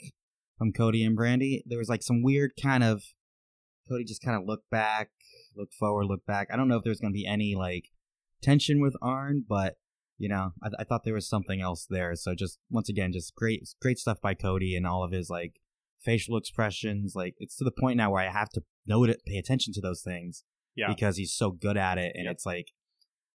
[0.57, 3.01] from Cody and Brandy, there was like some weird kind of
[3.89, 5.09] Cody just kind of looked back,
[5.55, 6.49] looked forward, looked back.
[6.51, 7.85] I don't know if there's going to be any like
[8.41, 9.75] tension with Arn, but
[10.21, 12.13] you know, I, I thought there was something else there.
[12.15, 15.53] So just once again, just great, great stuff by Cody and all of his like
[15.99, 17.13] facial expressions.
[17.15, 19.81] Like it's to the point now where I have to note it, pay attention to
[19.81, 20.43] those things
[20.75, 20.87] Yeah.
[20.89, 22.33] because he's so good at it, and Yep.
[22.33, 22.67] it's like,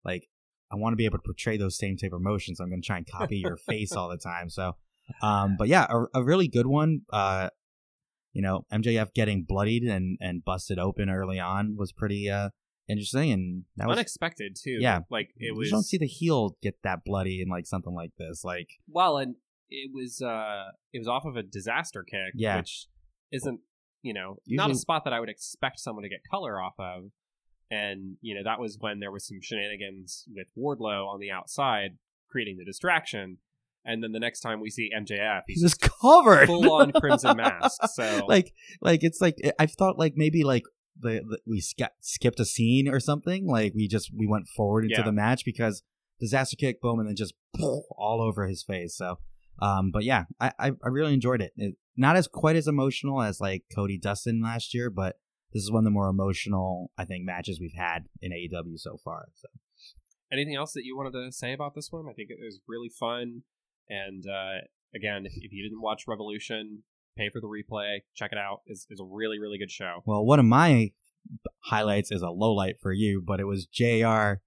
[0.04, 0.24] like
[0.72, 2.60] I want to be able to portray those same type of emotions.
[2.60, 4.50] I'm going to try and copy your face all the time.
[4.50, 4.74] So,
[5.22, 7.02] um, but yeah, a, a really good one.
[7.14, 7.50] Uh,
[8.34, 12.50] you know, MJF getting bloodied and and busted open early on was pretty uh
[12.88, 14.78] interesting, and that was Unexpected too.
[14.80, 15.00] Yeah.
[15.10, 18.12] Like it was you don't see the heel get that bloody in like something like
[18.18, 18.44] this.
[18.44, 19.36] Like, Well, and
[19.70, 22.58] it was uh it was off of a disaster kick, Yeah.
[22.58, 22.88] which
[23.32, 23.60] isn't
[24.02, 27.06] you know not a spot that I would expect someone to get color off of.
[27.72, 31.98] And you know that was when there was some shenanigans with Wardlow on the outside,
[32.30, 33.38] creating the distraction.
[33.86, 37.36] And then the next time we see MJF, he's he's just covered full on crimson
[37.38, 37.82] mask.
[37.96, 40.64] So like like it's like I thought like maybe like
[41.00, 44.86] the, the we sk- skipped a scene or something like we just we went forward
[44.86, 45.06] into Yeah.
[45.06, 45.84] the match because
[46.20, 49.18] disaster kick boom and then just all over his face so
[49.62, 51.54] um but yeah I I, I really enjoyed it.
[51.58, 55.18] it not as quite as emotional as like Cody Dustin last year but
[55.52, 58.98] this is one of the more emotional I think matches we've had in AEW so
[59.04, 59.48] far so
[60.32, 62.06] anything else that you wanted to say about this one?
[62.10, 63.44] I think it was really fun.
[63.88, 66.82] And uh, again, if, if you didn't watch Revolution,
[67.18, 68.62] pay for the replay, check it out.
[68.66, 70.02] It's, it's a really really good show.
[70.06, 70.92] Well, one of my
[71.66, 74.42] highlights is a low light for you, but it was JR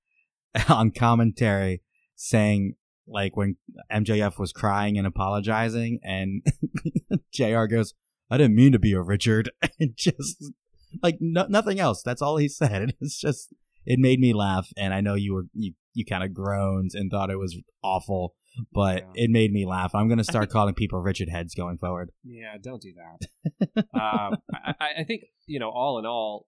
[0.68, 1.82] on commentary
[2.14, 2.74] saying
[3.06, 3.56] like when
[3.92, 6.44] MJF was crying and apologizing and
[7.32, 7.94] JR goes,
[8.30, 9.50] I didn't mean to be a Richard.
[9.78, 10.42] And just
[11.02, 12.02] like no, nothing else.
[12.02, 12.94] That's all he said.
[13.00, 16.32] It's just it made me laugh and I know you were you you kind of
[16.32, 18.34] groaned and thought it was awful,
[18.72, 19.24] but Yeah.
[19.24, 19.94] it made me laugh.
[19.94, 22.10] I'm going to start calling people Richard heads going forward.
[22.24, 23.84] Yeah, don't do that.
[23.94, 26.46] um, I, I- think you know, all in all,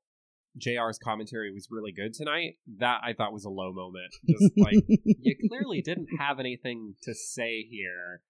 [0.58, 2.54] Jr's commentary was really good tonight.
[2.78, 4.12] That I thought was a low moment.
[4.28, 8.22] Just like you clearly didn't have anything to say here,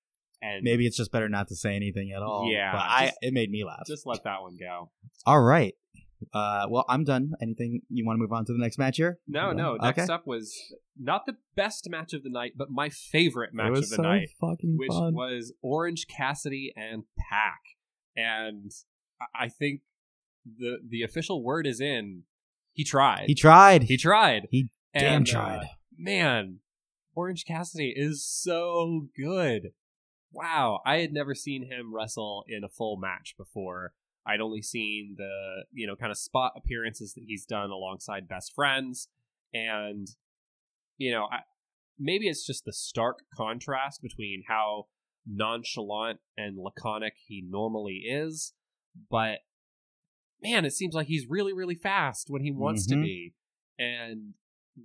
[0.42, 2.50] and Maybe it's just better not to say anything at all.
[2.52, 3.84] Yeah, but I just- it made me laugh.
[3.86, 4.90] just let that one go.
[5.26, 5.74] all right.
[6.32, 7.32] Uh, well, I'm done.
[7.40, 9.18] Anything you want to move on to the next match here?
[9.28, 9.74] No, no.
[9.76, 9.86] Okay.
[9.98, 10.54] Next up was
[10.98, 13.96] not the best match of the night, but my favorite match it was of the
[13.96, 15.14] so night, fucking which fun.
[15.14, 17.60] was Orange Cassidy and PAC.
[18.16, 18.70] And
[19.20, 19.82] I- I think
[20.44, 22.24] the the official word is in.
[22.72, 23.24] He tried.
[23.26, 23.84] he tried.
[23.84, 24.46] He tried.
[24.50, 25.66] He damn And, uh, tried.
[25.96, 26.60] man,
[27.14, 29.72] Orange Cassidy is so good.
[30.32, 33.94] Wow, I had never seen him wrestle in a full match before.
[34.28, 38.54] I'd only seen the, you know, kind of spot appearances that he's done alongside best
[38.54, 39.08] friends
[39.54, 40.08] and
[40.98, 41.38] you know, I,
[41.98, 44.86] maybe it's just the stark contrast between how
[45.26, 48.52] nonchalant and laconic he normally is,
[49.10, 49.38] but
[50.42, 53.02] man, it seems like he's really really fast when he wants to Mhm.
[53.02, 53.34] be.
[53.78, 54.34] And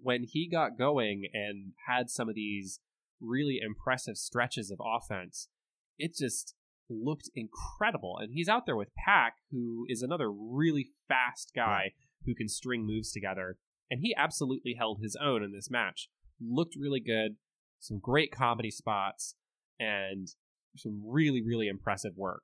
[0.01, 2.79] when he got going and had some of these
[3.19, 5.49] really impressive stretches of offense,
[5.97, 6.55] it just
[6.93, 8.17] looked incredible.
[8.19, 11.93] And he's out there with PAC, who is another really fast guy
[12.25, 13.57] who can string moves together.
[13.89, 16.09] And he absolutely held his own in this match.
[16.41, 17.35] Looked really good,
[17.79, 19.35] some great comedy spots,
[19.79, 20.27] and
[20.75, 22.43] some really, really impressive work.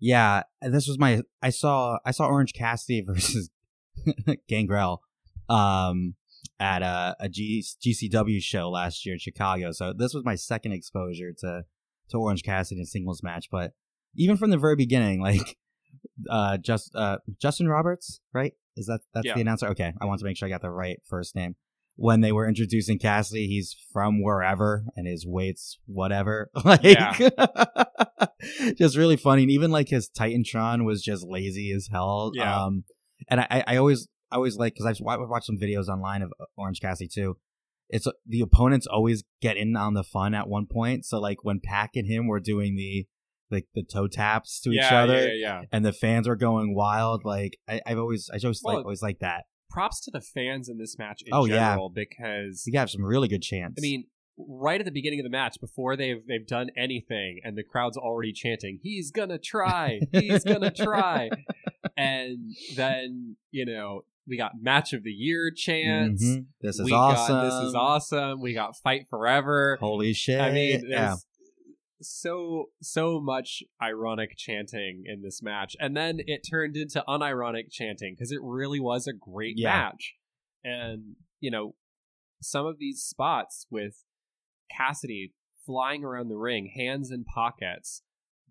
[0.00, 1.22] Yeah, this was my.
[1.42, 1.98] I saw.
[2.04, 3.50] I saw Orange Cassidy versus
[4.48, 5.02] Gangrel,
[5.48, 6.14] um,
[6.60, 9.72] at a, a G, GCW show last year in Chicago.
[9.72, 11.62] So this was my second exposure to
[12.10, 13.48] to Orange Cassidy in a singles match.
[13.50, 13.72] But
[14.14, 15.56] even from the very beginning, like,
[16.30, 18.52] uh, just uh, Justin Roberts, right?
[18.76, 19.34] Is that that's Yeah.
[19.34, 19.66] the announcer?
[19.68, 21.56] Okay, I want to make sure I got the right first name.
[21.96, 26.48] When they were introducing Cassidy, he's from wherever, and his weight's whatever.
[26.64, 26.82] Like,
[28.76, 29.42] just really funny.
[29.42, 32.30] And even like his Titantron was just lazy as hell.
[32.34, 32.64] Yeah.
[32.64, 32.84] Um,
[33.28, 36.44] and I, I always, I always like because I've watched some videos online of uh,
[36.56, 37.36] Orange Cassidy too.
[37.90, 41.04] It's the opponents always get in on the fun at one point.
[41.04, 43.06] So like when PAC and him were doing the
[43.50, 45.62] like the toe taps to each other, yeah, yeah, yeah.
[45.72, 47.24] and the fans were going wild.
[47.24, 49.44] Like I, I've always, I always like always like that.
[49.70, 51.76] Props to the fans in this match in Oh, yeah.
[51.94, 53.78] because You have some really good chants.
[53.78, 54.06] I mean,
[54.38, 57.96] right at the beginning of the match, before they've they've done anything, and the crowd's
[57.96, 61.30] already chanting, "He's gonna try, he's gonna try,"
[61.96, 66.22] and then you know we got match of the year chants.
[66.24, 66.46] Mhm.
[66.60, 67.34] this is we awesome.
[67.36, 68.40] Got, this is awesome.
[68.40, 69.76] We got fight forever.
[69.80, 70.40] Holy shit!
[70.40, 71.14] I mean, yeah.
[72.00, 78.14] so so much ironic chanting in this match, and then it turned into unironic chanting
[78.14, 79.70] because it really was a great Yeah.
[79.70, 80.14] match.
[80.62, 81.74] And you know,
[82.42, 84.04] some of these spots with
[84.70, 85.32] Cassidy
[85.66, 88.02] flying around the ring, hands in pockets,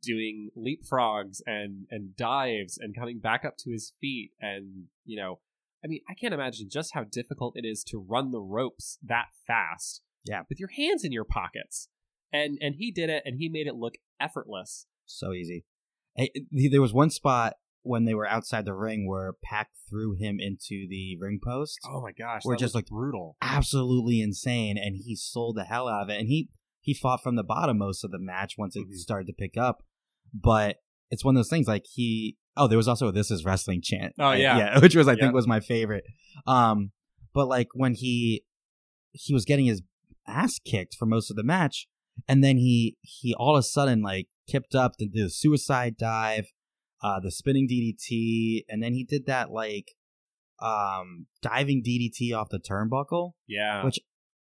[0.02, 5.40] doing leapfrogs and and dives, and coming back up to his feet, and you know.
[5.88, 9.28] I mean, I can't imagine just how difficult it is to run the ropes that
[9.48, 10.02] fast.
[10.26, 10.42] Yeah.
[10.50, 11.88] With your hands in your pockets
[12.34, 15.64] and and he did it and he made it look effortless so easy.
[16.18, 16.32] Hey,
[16.70, 20.86] there was one spot when they were outside the ring where Pac threw him into
[20.90, 21.80] the ring post.
[21.88, 26.04] oh my gosh that just, like, brutal Absolutely insane, and he sold the hell out
[26.04, 26.20] of it.
[26.20, 26.50] And he
[26.82, 28.96] he fought from the bottom most of the match once it Mhm.
[28.96, 29.84] started to pick up.
[30.34, 30.78] But
[31.10, 32.38] it's one of those things like he.
[32.58, 34.14] Oh, there was also a "This is wrestling" chant.
[34.20, 34.58] Oh, yeah.
[34.58, 35.20] yeah, which was I Yep.
[35.20, 36.04] think was my favorite.
[36.46, 36.92] Um,
[37.34, 38.44] but like when he
[39.12, 39.82] he was getting his
[40.28, 41.88] ass kicked for most of the match,
[42.28, 45.96] and then he he all of a sudden like kipped up to do the suicide
[45.98, 46.48] dive,
[47.04, 49.92] uh, the spinning DDT, and then he did that like
[50.60, 53.34] um diving DDT off the turnbuckle.
[53.48, 54.00] yeah Which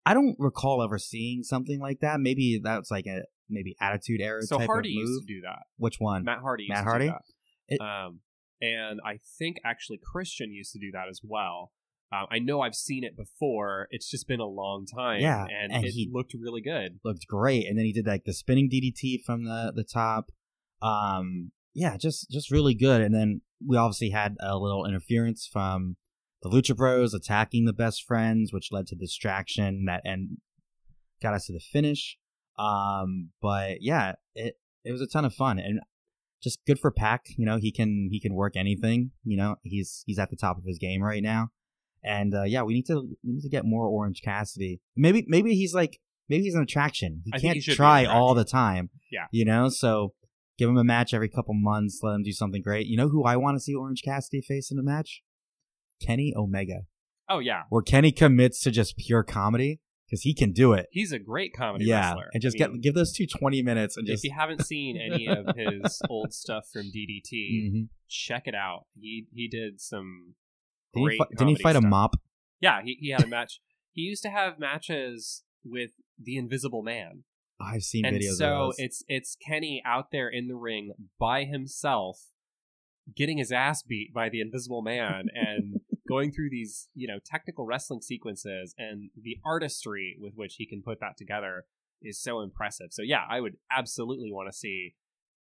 [0.06, 2.20] I don't recall ever seeing something like that.
[2.20, 5.96] Maybe that's like a maybe attitude era so type hardy used to do that Which
[6.00, 6.24] one?
[6.24, 7.12] matt hardy used Matt to Hardy?
[7.70, 8.20] It- um
[8.62, 11.72] and i think actually christian used to do that as well
[12.12, 15.72] um, i know i've seen it before it's just been a long time Yeah, and,
[15.72, 18.70] and it he- looked really good Looked great, and then he did like the spinning
[18.70, 20.32] DDT from the the top.
[20.82, 23.02] Um, yeah, just just really good.
[23.02, 25.98] And then we obviously had a little interference from
[26.42, 30.38] the Lucha Bros attacking the best friends, which led to distraction that and
[31.22, 32.18] got us to the finish.
[32.58, 35.80] Um, but yeah, it it was a ton of fun and
[36.41, 37.25] just good for Pac.
[37.38, 39.12] You know, he can he can work anything.
[39.23, 41.49] You know, he's he's at the top of his game right now.
[42.04, 44.82] And uh, yeah, we need to we need to get more Orange Cassidy.
[44.95, 45.99] Maybe maybe he's like
[46.30, 47.23] maybe he's an attraction.
[47.25, 48.89] He I can't he try all the time.
[49.12, 49.25] Yeah.
[49.32, 49.69] you know.
[49.69, 50.13] So
[50.58, 51.99] give him a match every couple months.
[52.02, 52.88] Let him do something great.
[52.88, 55.23] You know who I want to see Orange Cassidy face in a match?
[56.02, 56.82] Kenny Omega,
[57.30, 60.88] oh yeah where Kenny commits to just pure comedy because he can do it.
[60.91, 63.62] he's a great comedy yeah, wrestler and just I mean, get give those two 20
[63.62, 67.88] minutes and if just you haven't seen any of his old stuff from ddt Mhm.
[68.08, 70.36] check it out he he did some
[70.93, 71.89] Didn't he, great fi- didn't he fight a stuff.
[71.89, 72.15] mop?
[72.62, 73.62] Yeah, he, he had a match.
[73.93, 75.91] he used to have matches with
[76.22, 77.24] the Invisible Man,
[77.62, 81.43] I've seen and videos of so it's it's Kenny out there in the ring by
[81.45, 82.17] himself,
[83.15, 87.65] getting his ass beat by the Invisible Man, and going through these you know technical
[87.65, 91.65] wrestling sequences, and the artistry with which he can put that together
[92.02, 92.88] is so impressive.
[92.91, 94.95] So yeah, I would absolutely want to see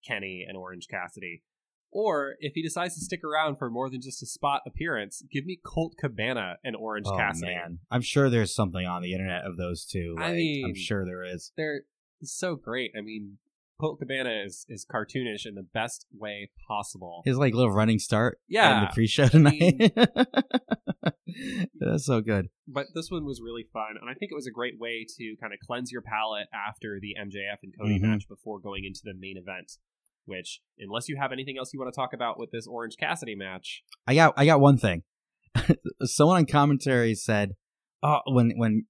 [0.06, 1.42] Kenny and Orange Cassidy.
[1.90, 5.46] Or if he decides to stick around for more than just a spot appearance, give
[5.46, 7.54] me Colt Cabana and Orange oh Cassidy.
[7.54, 10.14] man, I'm sure there's something on the internet of those two.
[10.18, 11.50] I Like, I'm sure there is.
[11.56, 11.82] They're
[12.22, 12.92] so great.
[12.96, 13.38] I mean,
[13.80, 17.22] Colt Cabana is, is cartoonish in the best way possible.
[17.24, 18.38] His like little running start.
[18.48, 18.78] Yeah.
[18.78, 19.92] in the pre-show tonight.
[21.78, 22.48] That's so good.
[22.66, 25.36] But this one was really fun, and I think it was a great way to
[25.40, 28.02] kind of cleanse your palate after the MJF and Cody Mhm.
[28.02, 29.72] match before going into the main event.
[30.24, 33.34] Which, unless you have anything else you want to talk about with this Orange Cassidy
[33.34, 35.04] match, I got I got one thing.
[36.02, 37.54] Someone on commentary said,
[38.02, 38.86] "Oh, when when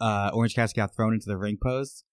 [0.00, 2.04] uh, Orange Cassidy got thrown into the ring post,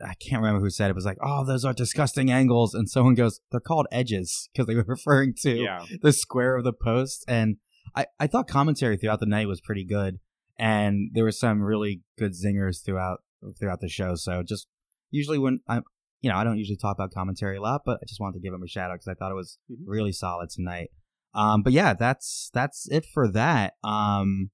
[0.00, 0.90] I can't remember who said it.
[0.90, 4.66] it was like, oh, those are disgusting angles." And someone goes, "They're called edges because
[4.66, 7.56] they were referring to yeah, the square of the post." And
[7.94, 10.18] I I thought commentary throughout the night was pretty good,
[10.58, 13.20] and there were some really good zingers throughout
[13.58, 14.14] throughout the show.
[14.14, 14.66] So just
[15.10, 15.82] usually when I'm
[16.20, 18.40] you know, I don't usually talk about commentary a lot, but I just wanted to
[18.40, 19.76] give him a shout out because I thought it was Mhm.
[19.84, 20.88] really solid tonight.
[21.34, 23.74] Um, but yeah, that's that's it for that.
[23.84, 24.50] Um,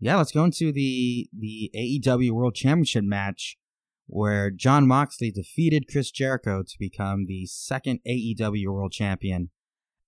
[0.00, 3.58] yeah, let's go into the the AEW World Championship match
[4.06, 9.50] where Jon Moxley defeated Chris Jericho to become the second AEW World Champion.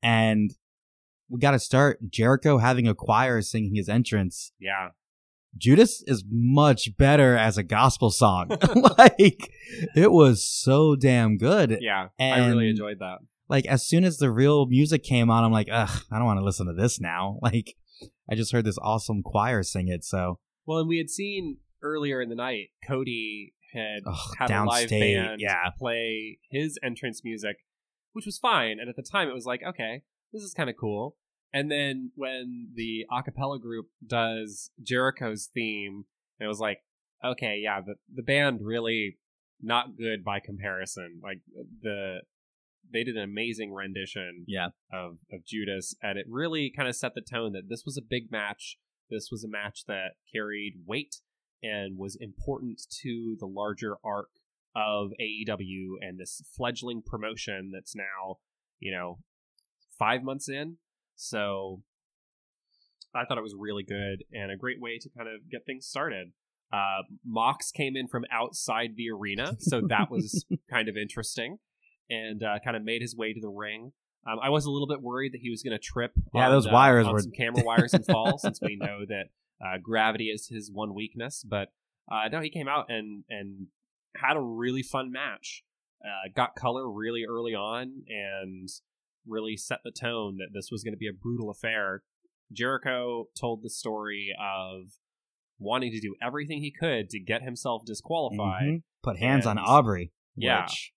[0.03, 0.55] And
[1.29, 4.53] we got to start Jericho having a choir singing his entrance.
[4.61, 4.91] Yeah.
[5.57, 8.49] Judas is much better as a gospel song.
[8.99, 9.51] like
[9.95, 11.79] it was so damn good.
[11.81, 12.09] Yeah.
[12.21, 13.19] I really enjoyed that.
[13.49, 16.41] Like as soon as the real music came on, I'm like, ugh, I don't want
[16.41, 17.39] to listen to this now.
[17.47, 17.77] Like
[18.31, 22.21] I just heard this awesome choir sing it, so Well, and we had seen earlier
[22.21, 25.71] in the night, Cody had Ugh, had a live band yeah.
[25.79, 27.57] play his entrance music,
[28.13, 28.79] which was fine.
[28.81, 30.03] And at the time, it was like, okay,
[30.33, 31.17] this is kind of cool.
[31.53, 36.05] And then when the a cappella group does Jericho's theme,
[36.41, 36.79] it was like,
[37.25, 39.19] okay, yeah, the the band really
[39.63, 41.21] not good by comparison.
[41.23, 41.39] Like
[41.83, 42.21] the
[42.93, 44.69] they did an amazing rendition yeah.
[44.93, 48.03] of of Judas, and it really kind of set the tone that this was a
[48.03, 48.79] big match.
[49.11, 51.17] This was a match that carried weight
[51.63, 54.29] and was important to the larger arc
[54.75, 58.37] of AEW and this fledgling promotion that's now,
[58.79, 59.19] you know,
[59.99, 60.77] five months in.
[61.17, 61.83] So
[63.15, 65.87] I thought it was really good and a great way to kind of get things
[65.87, 66.33] started.
[66.73, 71.59] Uh, Mox came in from outside the arena, so that was kind of interesting,
[72.11, 73.93] and uh, kind of made his way to the ring.
[74.29, 76.11] Um, I was a little bit worried that he was going to trip.
[76.35, 79.07] Yeah, on, those uh, wires on were- some camera wires and fall, since we know
[79.09, 79.27] that
[79.65, 81.45] uh, gravity is his one weakness.
[81.49, 81.69] But
[82.11, 83.67] uh, no, he came out and and
[84.17, 85.63] had a really fun match.
[86.05, 88.69] Uh, got color really early on and
[89.27, 92.03] really set the tone that this was going to be a brutal affair.
[92.53, 94.93] Jericho told the story of
[95.59, 98.63] wanting to do everything he could to get himself disqualified.
[98.65, 98.83] Mhm.
[99.03, 100.13] Put hands on Aubrey.
[100.37, 100.63] Yeah.
[100.63, 100.93] which-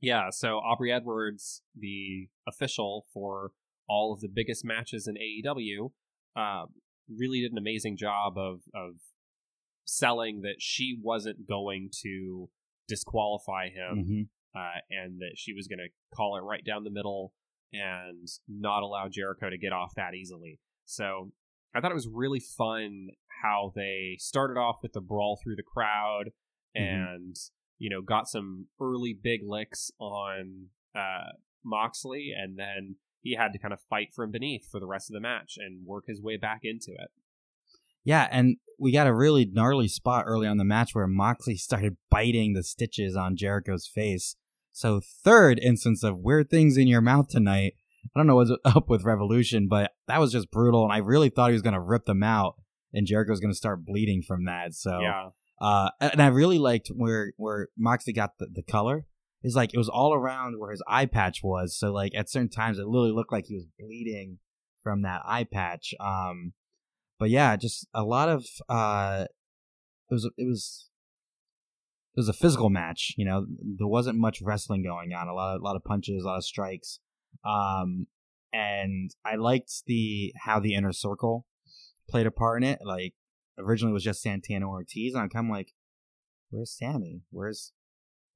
[0.00, 3.52] Yeah, so Aubrey Edwards, the official for
[3.88, 5.92] all of the biggest matches in AEW,
[6.36, 6.66] uh,
[7.14, 8.94] really did an amazing job of of
[9.84, 12.48] selling that she wasn't going to
[12.88, 14.28] disqualify him Mhm.
[14.54, 17.32] uh, and that she was going to call it right down the middle
[17.72, 20.60] and not allow Jericho to get off that easily.
[20.84, 21.32] So
[21.74, 23.10] I thought it was really fun
[23.42, 26.32] how they started off with the brawl through the crowd
[26.76, 26.80] Mhm.
[27.14, 27.36] and
[27.78, 31.32] you know got some early big licks on uh,
[31.62, 32.96] Moxley, and then
[33.26, 35.84] he had to kind of fight from beneath for the rest of the match and
[35.84, 37.10] work his way back into it.
[38.04, 41.96] Yeah, and we got a really gnarly spot early on the match where Moxley started
[42.08, 44.36] biting the stitches on Jericho's face.
[44.70, 47.74] So third instance of weird things in your mouth tonight.
[48.04, 51.28] I don't know what's up with Revolution, but that was just brutal, and I really
[51.28, 52.54] thought he was gonna rip them out,
[52.92, 54.74] and Jericho was gonna start bleeding from that.
[54.74, 59.06] So Yeah, uh, and I really liked where where Moxley got the, the color.
[59.46, 61.78] It's like it was all around where his eye patch was.
[61.78, 64.40] So like at certain times, it literally looked like he was bleeding
[64.82, 65.94] from that eye patch.
[66.00, 66.52] Um,
[67.20, 69.26] but yeah, just a lot of uh,
[70.10, 70.88] it was it was
[72.16, 73.14] it was a physical match.
[73.16, 75.28] You know, there wasn't much wrestling going on.
[75.28, 76.98] A lot of a lot of punches, a lot of strikes.
[77.44, 78.08] Um,
[78.52, 81.46] and I liked the how the inner circle
[82.10, 82.80] played a part in it.
[82.84, 83.14] Like
[83.56, 85.72] originally it was just Santana Ortiz, and I'm kind of like,
[86.50, 87.22] where's Sammy?
[87.30, 87.70] Where's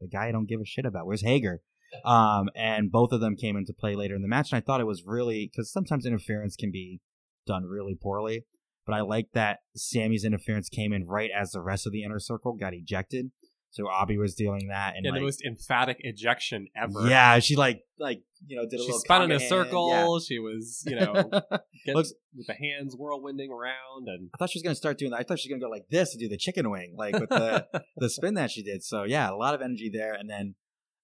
[0.01, 1.07] the guy I don't give a shit about?
[1.07, 1.61] Where's Hager?
[2.05, 4.81] Um, and both of them came into play later in the match, and I thought
[4.81, 7.01] it was really because sometimes interference can be
[7.47, 8.45] done really poorly.
[8.87, 12.19] But I like that Sammy's interference came in right as the rest of the inner
[12.19, 13.31] circle got ejected.
[13.73, 17.09] So Aubrey was doing that, and and like, the most emphatic ejection ever.
[17.09, 20.19] yeah, she like like you know did a she little spun in a hand, circle.
[20.19, 21.31] She was, you know,
[21.87, 21.95] yeah.
[21.95, 25.21] Looks- with the hands whirlwinding around, and I thought she was gonna start doing that.
[25.21, 27.29] I thought she was gonna go like this to do the chicken wing, like with
[27.29, 27.67] the
[27.97, 28.83] the spin that she did.
[28.83, 30.15] So yeah, a lot of energy there.
[30.15, 30.57] And then,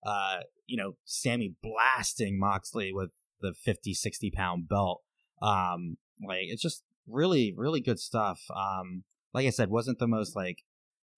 [0.05, 3.11] uh, you know, Sammy blasting Moxley with
[3.41, 5.03] the 50, 60 pound belt.
[5.41, 8.41] Um, like it's just really, really good stuff.
[8.55, 10.65] Um, like I said, wasn't the most like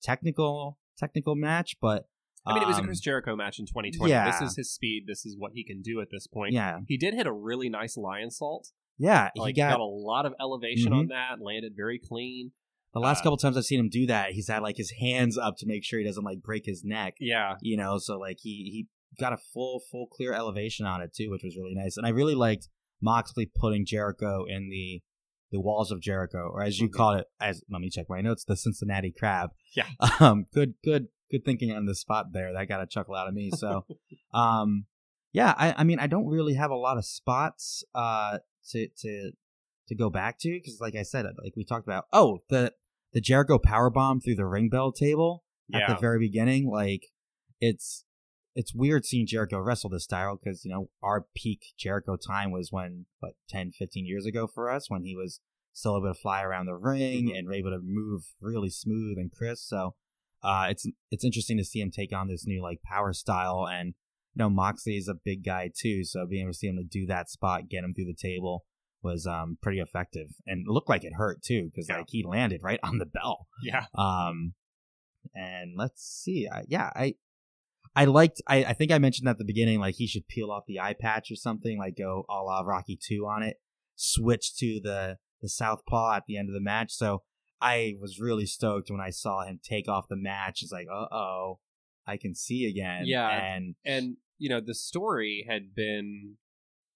[0.03, 2.05] technical, technical match, but
[2.47, 4.11] I mean, it was a um, Chris Jericho match in 2020.
[4.11, 4.31] yeah.
[4.31, 5.05] This is his speed.
[5.07, 6.53] This is what he can do at this point.
[6.53, 8.73] yeah, He did hit a really nice Lionsault.
[8.97, 10.99] yeah, Like, he got, got a lot of elevation Mhm.
[10.99, 11.41] on that.
[11.41, 12.53] Landed very clean.
[12.95, 14.33] the last uh, couple times I've seen him do that.
[14.33, 17.15] He's had like his hands up to make sure he doesn't like break his neck.
[17.21, 18.87] Yeah, you know so like he he
[19.21, 22.11] got a full full clear elevation on it too which was really nice and i
[22.11, 22.69] really liked
[23.01, 25.01] moxley putting jericho in the
[25.51, 26.93] the walls of jericho or as you Mhm.
[26.93, 29.87] call it as let me check my notes the cincinnati crab Yeah.
[30.21, 33.35] um good good good thinking on the spot there that got a chuckle out of
[33.35, 33.85] me so
[34.35, 34.87] um
[35.33, 38.39] yeah i i mean i don't really have a lot of spots uh
[38.71, 39.33] to to
[39.89, 42.73] to go back to because like i said like we talked about oh the
[43.15, 45.95] the jericho power bomb through the ring bell table at yeah.
[45.95, 46.67] the very beginning.
[46.71, 47.07] Like
[47.61, 48.05] it's
[48.59, 52.73] it's weird seeing Jericho wrestle this style because you know our peak Jericho time was
[52.73, 55.41] when what 10, 15 years ago for us when he was
[55.73, 57.39] still able to fly around the ring Mhm.
[57.39, 59.69] and able to move really smooth and crisp.
[59.69, 59.95] So
[60.43, 63.89] uh, it's it's interesting to see him take on this new like power style and
[64.35, 66.85] you know Moxley is a big guy too, so being able to see him to
[66.85, 68.65] do that spot, get him through the table
[69.03, 71.99] was um pretty effective, and it looked like it hurt too because Yeah.
[71.99, 73.47] like he landed right on the bell.
[73.63, 73.85] Yeah.
[73.95, 74.55] Um,
[75.35, 77.15] and let's see, I, yeah, I.
[77.95, 78.41] I liked.
[78.47, 80.95] I, I think I mentioned at the beginning, like he should peel off the eye
[80.99, 83.57] patch or something, like go a la Rocky Two on it.
[83.97, 86.93] Switch to the the southpaw at the end of the match.
[86.93, 87.23] So
[87.61, 90.63] I was really stoked when I saw him take off the match.
[90.63, 91.59] It's like, uh oh,
[92.07, 93.03] I can see again.
[93.07, 93.29] Yeah.
[93.29, 96.37] and And, you know, the story had been,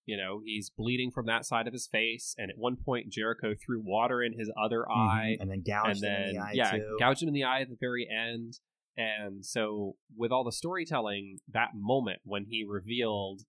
[0.07, 2.35] you know, he's bleeding from that side of his face.
[2.39, 5.37] And at one point, Jericho threw water in his other eye.
[5.41, 6.97] and then And him then, in the eye yeah, too.
[6.99, 8.55] gouged him in the eye at the very end.
[8.97, 13.43] And so, with all the storytelling, that moment when he revealed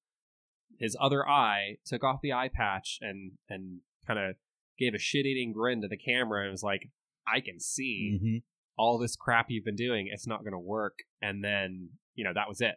[0.80, 4.36] his other eye, took off the eye patch, and and kind of
[4.80, 6.90] gave a shit-eating grin to the camera, and was like,
[7.28, 8.44] "I can see Mhm.
[8.78, 10.08] all this crap you've been doing.
[10.12, 12.76] It's not going to work." And then, you know, that was it.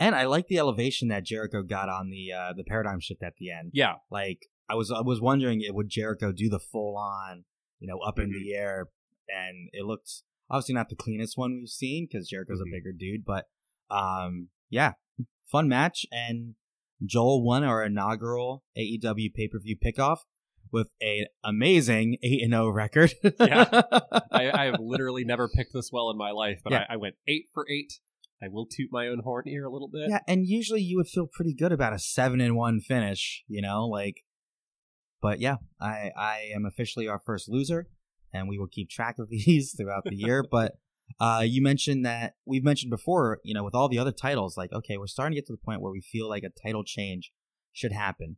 [0.00, 3.36] And I like the elevation that Jericho got on the uh, the paradigm shift at
[3.36, 3.70] the end.
[3.72, 7.44] Yeah, Like I was I was wondering, would Jericho do the full on,
[7.78, 8.42] you know, up in Mm-hmm.
[8.42, 8.88] the air?
[9.28, 12.68] And it looked obviously not the cleanest one we've seen because Jericho's Mhm.
[12.68, 13.46] a bigger dude, but
[13.90, 14.92] um, yeah,
[15.50, 16.06] fun match.
[16.12, 16.54] And
[17.04, 20.18] Joel won our inaugural AEW pay per view pickoff
[20.72, 23.12] with an amazing eight and zero record.
[23.38, 23.64] Yeah.
[24.32, 26.86] I, I have literally never picked this well in my life, but Yeah.
[26.88, 27.92] I, I went eight for eight.
[28.42, 30.08] I will toot my own horn here a little bit.
[30.10, 33.62] Yeah, and usually you would feel pretty good about a seven and one finish, you
[33.62, 34.22] know, like.
[35.22, 37.86] But yeah, I I am officially our first loser,
[38.34, 40.44] and we will keep track of these throughout the year.
[40.50, 40.72] But
[41.20, 44.72] uh, you mentioned that we've mentioned before, you know, with all the other titles, like
[44.72, 47.32] okay, we're starting to get to the point where we feel like a title change
[47.72, 48.36] should happen.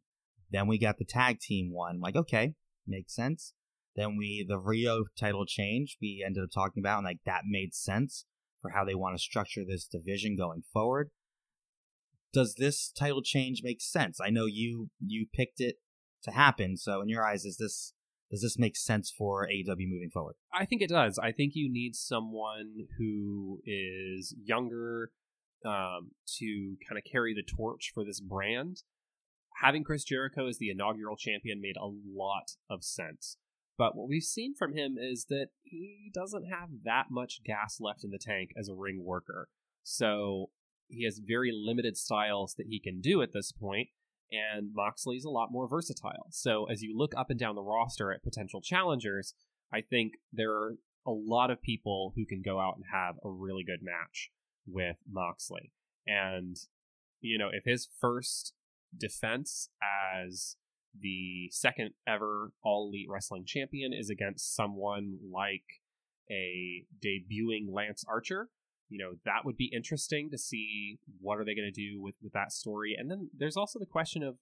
[0.51, 2.55] Then we got the tag team one, like okay,
[2.87, 3.55] makes sense.
[3.97, 7.75] Then we the Riho title change we ended up talking about, and like that made
[7.75, 8.27] sense
[8.61, 11.11] for how they want to structure this division going forward.
[12.33, 14.21] Does this title change make sense?
[14.21, 15.77] I know you you picked it
[16.25, 17.95] to happen, so in your eyes, is this
[18.31, 20.35] does this make sense for AEW moving forward?
[20.53, 21.19] I think it does.
[21.19, 25.11] I think you need someone who is younger
[25.65, 28.83] um, to kind of carry the torch for this brand.
[29.63, 33.39] Having Chris Jericho as the inaugural champion made a lot of sense.
[33.79, 38.05] But what we've seen from him is that he doesn't have that much gas left
[38.05, 39.49] in the tank as a ring worker.
[39.83, 40.51] So
[40.89, 43.89] he has very limited styles that he can do at this point,
[44.31, 46.27] and Moxley's a lot more versatile.
[46.31, 49.35] So as you look up and down the roster at potential challengers,
[49.73, 53.31] I think there are a lot of people who can go out and have a
[53.31, 54.31] really good match
[54.67, 55.73] with Moxley.
[56.07, 56.57] And,
[57.21, 58.53] you know, if his first
[58.97, 59.69] defense
[60.15, 60.57] as
[60.99, 65.65] the second ever All Elite Wrestling Champion is against someone like
[66.31, 68.49] a debuting Lance Archer,
[68.89, 72.15] you know, that would be interesting to see what are they going to do with,
[72.23, 72.95] with that story.
[72.99, 74.37] And then there's also the question of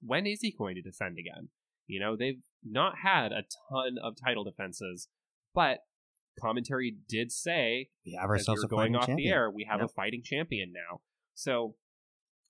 [0.00, 1.48] when is he going to defend again?
[1.86, 5.08] You know, they've not had a ton of title defenses,
[5.54, 5.78] but
[6.38, 9.28] commentary did say We have we ourselves going off champion.
[9.28, 9.90] the air, we have Yep.
[9.90, 11.00] a fighting champion now.
[11.34, 11.76] So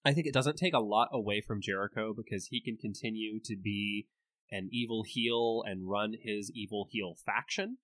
[0.04, 3.56] I think it doesn't take a lot away from Jericho because he can continue to
[3.56, 4.06] be
[4.50, 7.78] an evil heel and run his evil heel faction.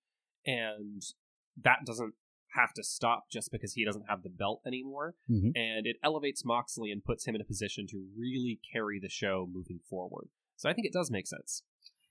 [0.45, 1.01] And
[1.61, 2.15] that doesn't
[2.55, 5.15] have to stop just because he doesn't have the belt anymore.
[5.29, 5.51] Mhm.
[5.55, 9.47] And it elevates Moxley and puts him in a position to really carry the show
[9.51, 10.29] moving forward.
[10.55, 11.63] So I think it does make sense.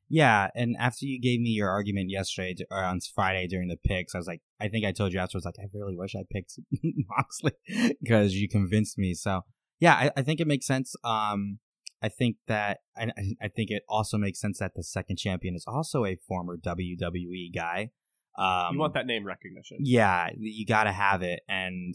[0.09, 4.14] Yeah, and after you gave me your argument yesterday or on Friday during the picks,
[4.14, 6.59] I was like, I think I told you afterwards, like, I really wish I picked
[6.82, 7.53] Moxley
[8.01, 9.14] because you convinced me.
[9.14, 9.43] So
[9.80, 10.95] yeah, I, I think it makes sense.
[11.03, 11.61] Um,
[12.03, 15.64] I think that I- I think it also makes sense that the second champion is
[15.66, 17.90] also a former WWE guy.
[18.37, 19.78] Um, you want that name recognition.
[19.80, 21.95] yeah, you got to have it, and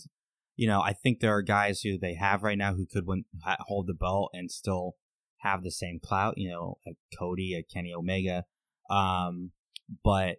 [0.55, 3.25] you know, I think there are guys who they have right now who could win,
[3.67, 4.93] hold the belt and still
[5.41, 6.35] have the same clout.
[6.37, 8.45] You know, a Cody, a Kenny Omega,
[8.89, 9.51] um,
[10.03, 10.37] but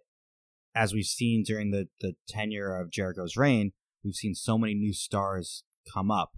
[0.75, 3.71] as we've seen during the the tenure of Jericho's reign,
[4.03, 6.31] we've seen so many new stars come up.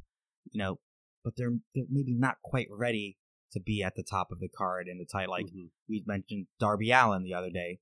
[0.51, 0.79] You know,
[1.23, 3.17] but they're they're maybe not quite ready
[3.51, 5.31] to be at the top of the card in the title.
[5.33, 5.69] Like Mhm.
[5.89, 7.79] we mentioned Darby Allin the other day,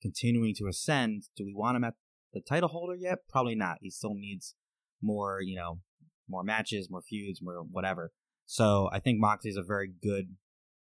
[0.00, 1.24] continuing to ascend.
[1.36, 1.94] Do we want him at
[2.32, 3.28] the title holder yet?
[3.28, 3.78] Probably not.
[3.80, 4.54] He still needs
[5.02, 5.80] more, you know,
[6.28, 8.12] more matches, more feuds, more whatever.
[8.46, 10.36] So I think Moxley is a very good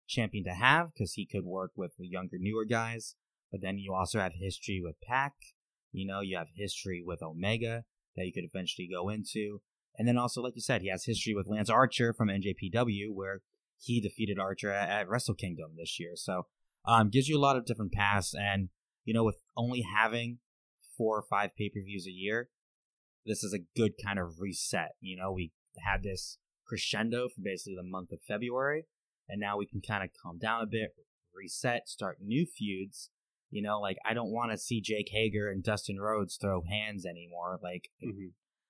[0.07, 3.15] champion to have because he could work with the younger, newer guys.
[3.51, 5.33] But then you also have history with Pac.
[5.91, 7.83] You know, you have history with Omega
[8.15, 9.61] that you could eventually go into.
[9.97, 13.41] And then also, like you said, he has history with Lance Archer from NJPW, where
[13.77, 16.11] he defeated Archer at Wrestle Kingdom this year.
[16.15, 16.47] So
[16.85, 18.33] um, gives you a lot of different paths.
[18.33, 18.69] And,
[19.05, 20.39] you know, with only having
[20.97, 22.49] four or five pay per views a year,
[23.25, 24.91] this is a good kind of reset.
[24.99, 25.51] You know, we
[25.85, 26.37] had this
[26.67, 28.85] crescendo for basically the month of February,
[29.27, 30.91] and now we can kind of calm down a bit,
[31.35, 33.09] reset, start new feuds.
[33.49, 37.05] You know, like I don't want to see Jake Hager and Dustin Rhodes throw hands
[37.05, 37.59] anymore.
[37.61, 38.27] Like, Mm-hmm.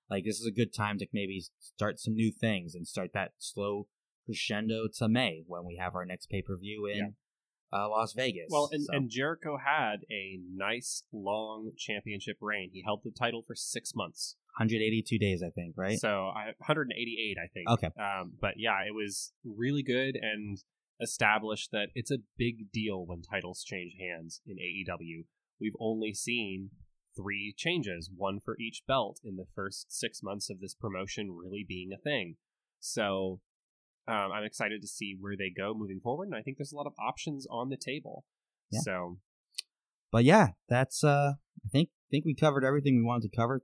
[0.10, 3.32] like this is a good time to maybe start some new things and start that
[3.38, 3.88] slow
[4.26, 6.98] crescendo to May when we have our next pay per view in
[7.74, 8.48] uh, Las Vegas.
[8.50, 12.70] Well, and, So, and Jericho had a nice long championship reign.
[12.74, 14.36] He held the title for six months.
[14.58, 15.98] 182 days, I think, right?
[15.98, 17.70] So I 188, I think.
[17.70, 17.90] Okay.
[18.00, 20.58] Um, but yeah, it was really good and
[21.02, 25.26] established that it's a big deal when titles change hands in AEW.
[25.60, 26.72] We've only seen
[27.16, 31.66] three changes, one for each belt in the first six months of this promotion really
[31.68, 32.36] being a thing.
[32.80, 33.42] So
[34.08, 36.76] um, I'm excited to see where they go moving forward, and I think there's a
[36.76, 38.26] lot of options on the table.
[38.72, 38.80] Yeah.
[38.84, 39.18] So
[40.12, 41.34] But yeah, that's uh
[41.66, 43.64] I think think we covered everything we wanted to cover.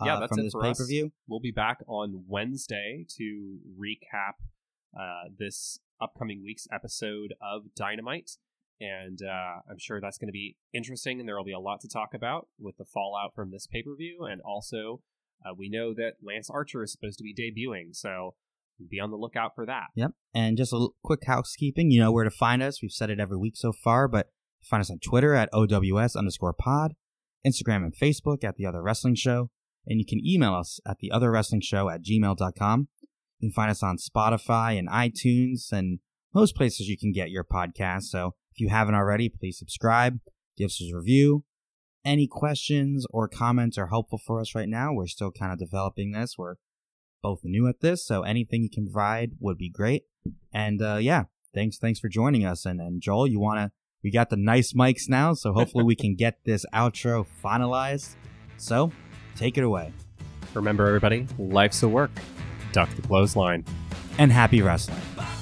[0.00, 1.12] Uh, Yeah, that's from it this pay per view.
[1.26, 4.34] we'll be back on Wednesday to recap
[4.98, 8.32] uh, this upcoming week's episode of Dynamite.
[8.78, 11.80] And uh, I'm sure that's going to be interesting, and there will be a lot
[11.80, 14.24] to talk about with the fallout from this pay per view.
[14.30, 15.00] And also,
[15.44, 18.34] uh, we know that Lance Archer is supposed to be debuting, so
[18.84, 19.86] be on the lookout for that.
[19.94, 20.12] Yep.
[20.34, 21.90] And just a quick housekeeping.
[21.90, 22.82] You know where to find us.
[22.82, 24.30] We've said it every week so far, but
[24.62, 26.94] find us on Twitter at OWS underscore pod,
[27.46, 29.50] Instagram and Facebook at The Other Wrestling Show,
[29.86, 32.88] and you can email us at The Other Wrestling Show at gmail.com.
[33.38, 36.00] You can find us on Spotify and iTunes and
[36.34, 38.04] most places you can get your podcast.
[38.04, 40.18] So if you haven't already, please subscribe,
[40.56, 41.44] give us a review.
[42.04, 44.92] Any questions or comments are helpful for us right now.
[44.92, 46.36] We're still kind of developing this.
[46.38, 46.54] We're
[47.22, 50.04] both new at this, so anything you can provide would be great.
[50.52, 52.64] And uh, yeah, thanks thanks for joining us.
[52.64, 56.14] And and Joel, you wanna we got the nice mics now, so hopefully we can
[56.14, 58.14] get this outro finalized.
[58.56, 58.92] So
[59.36, 59.92] take it away.
[60.54, 62.10] Remember, everybody, life's a work.
[62.72, 63.64] Duck the clothesline.
[64.18, 65.00] And happy wrestling.
[65.16, 65.35] Bye.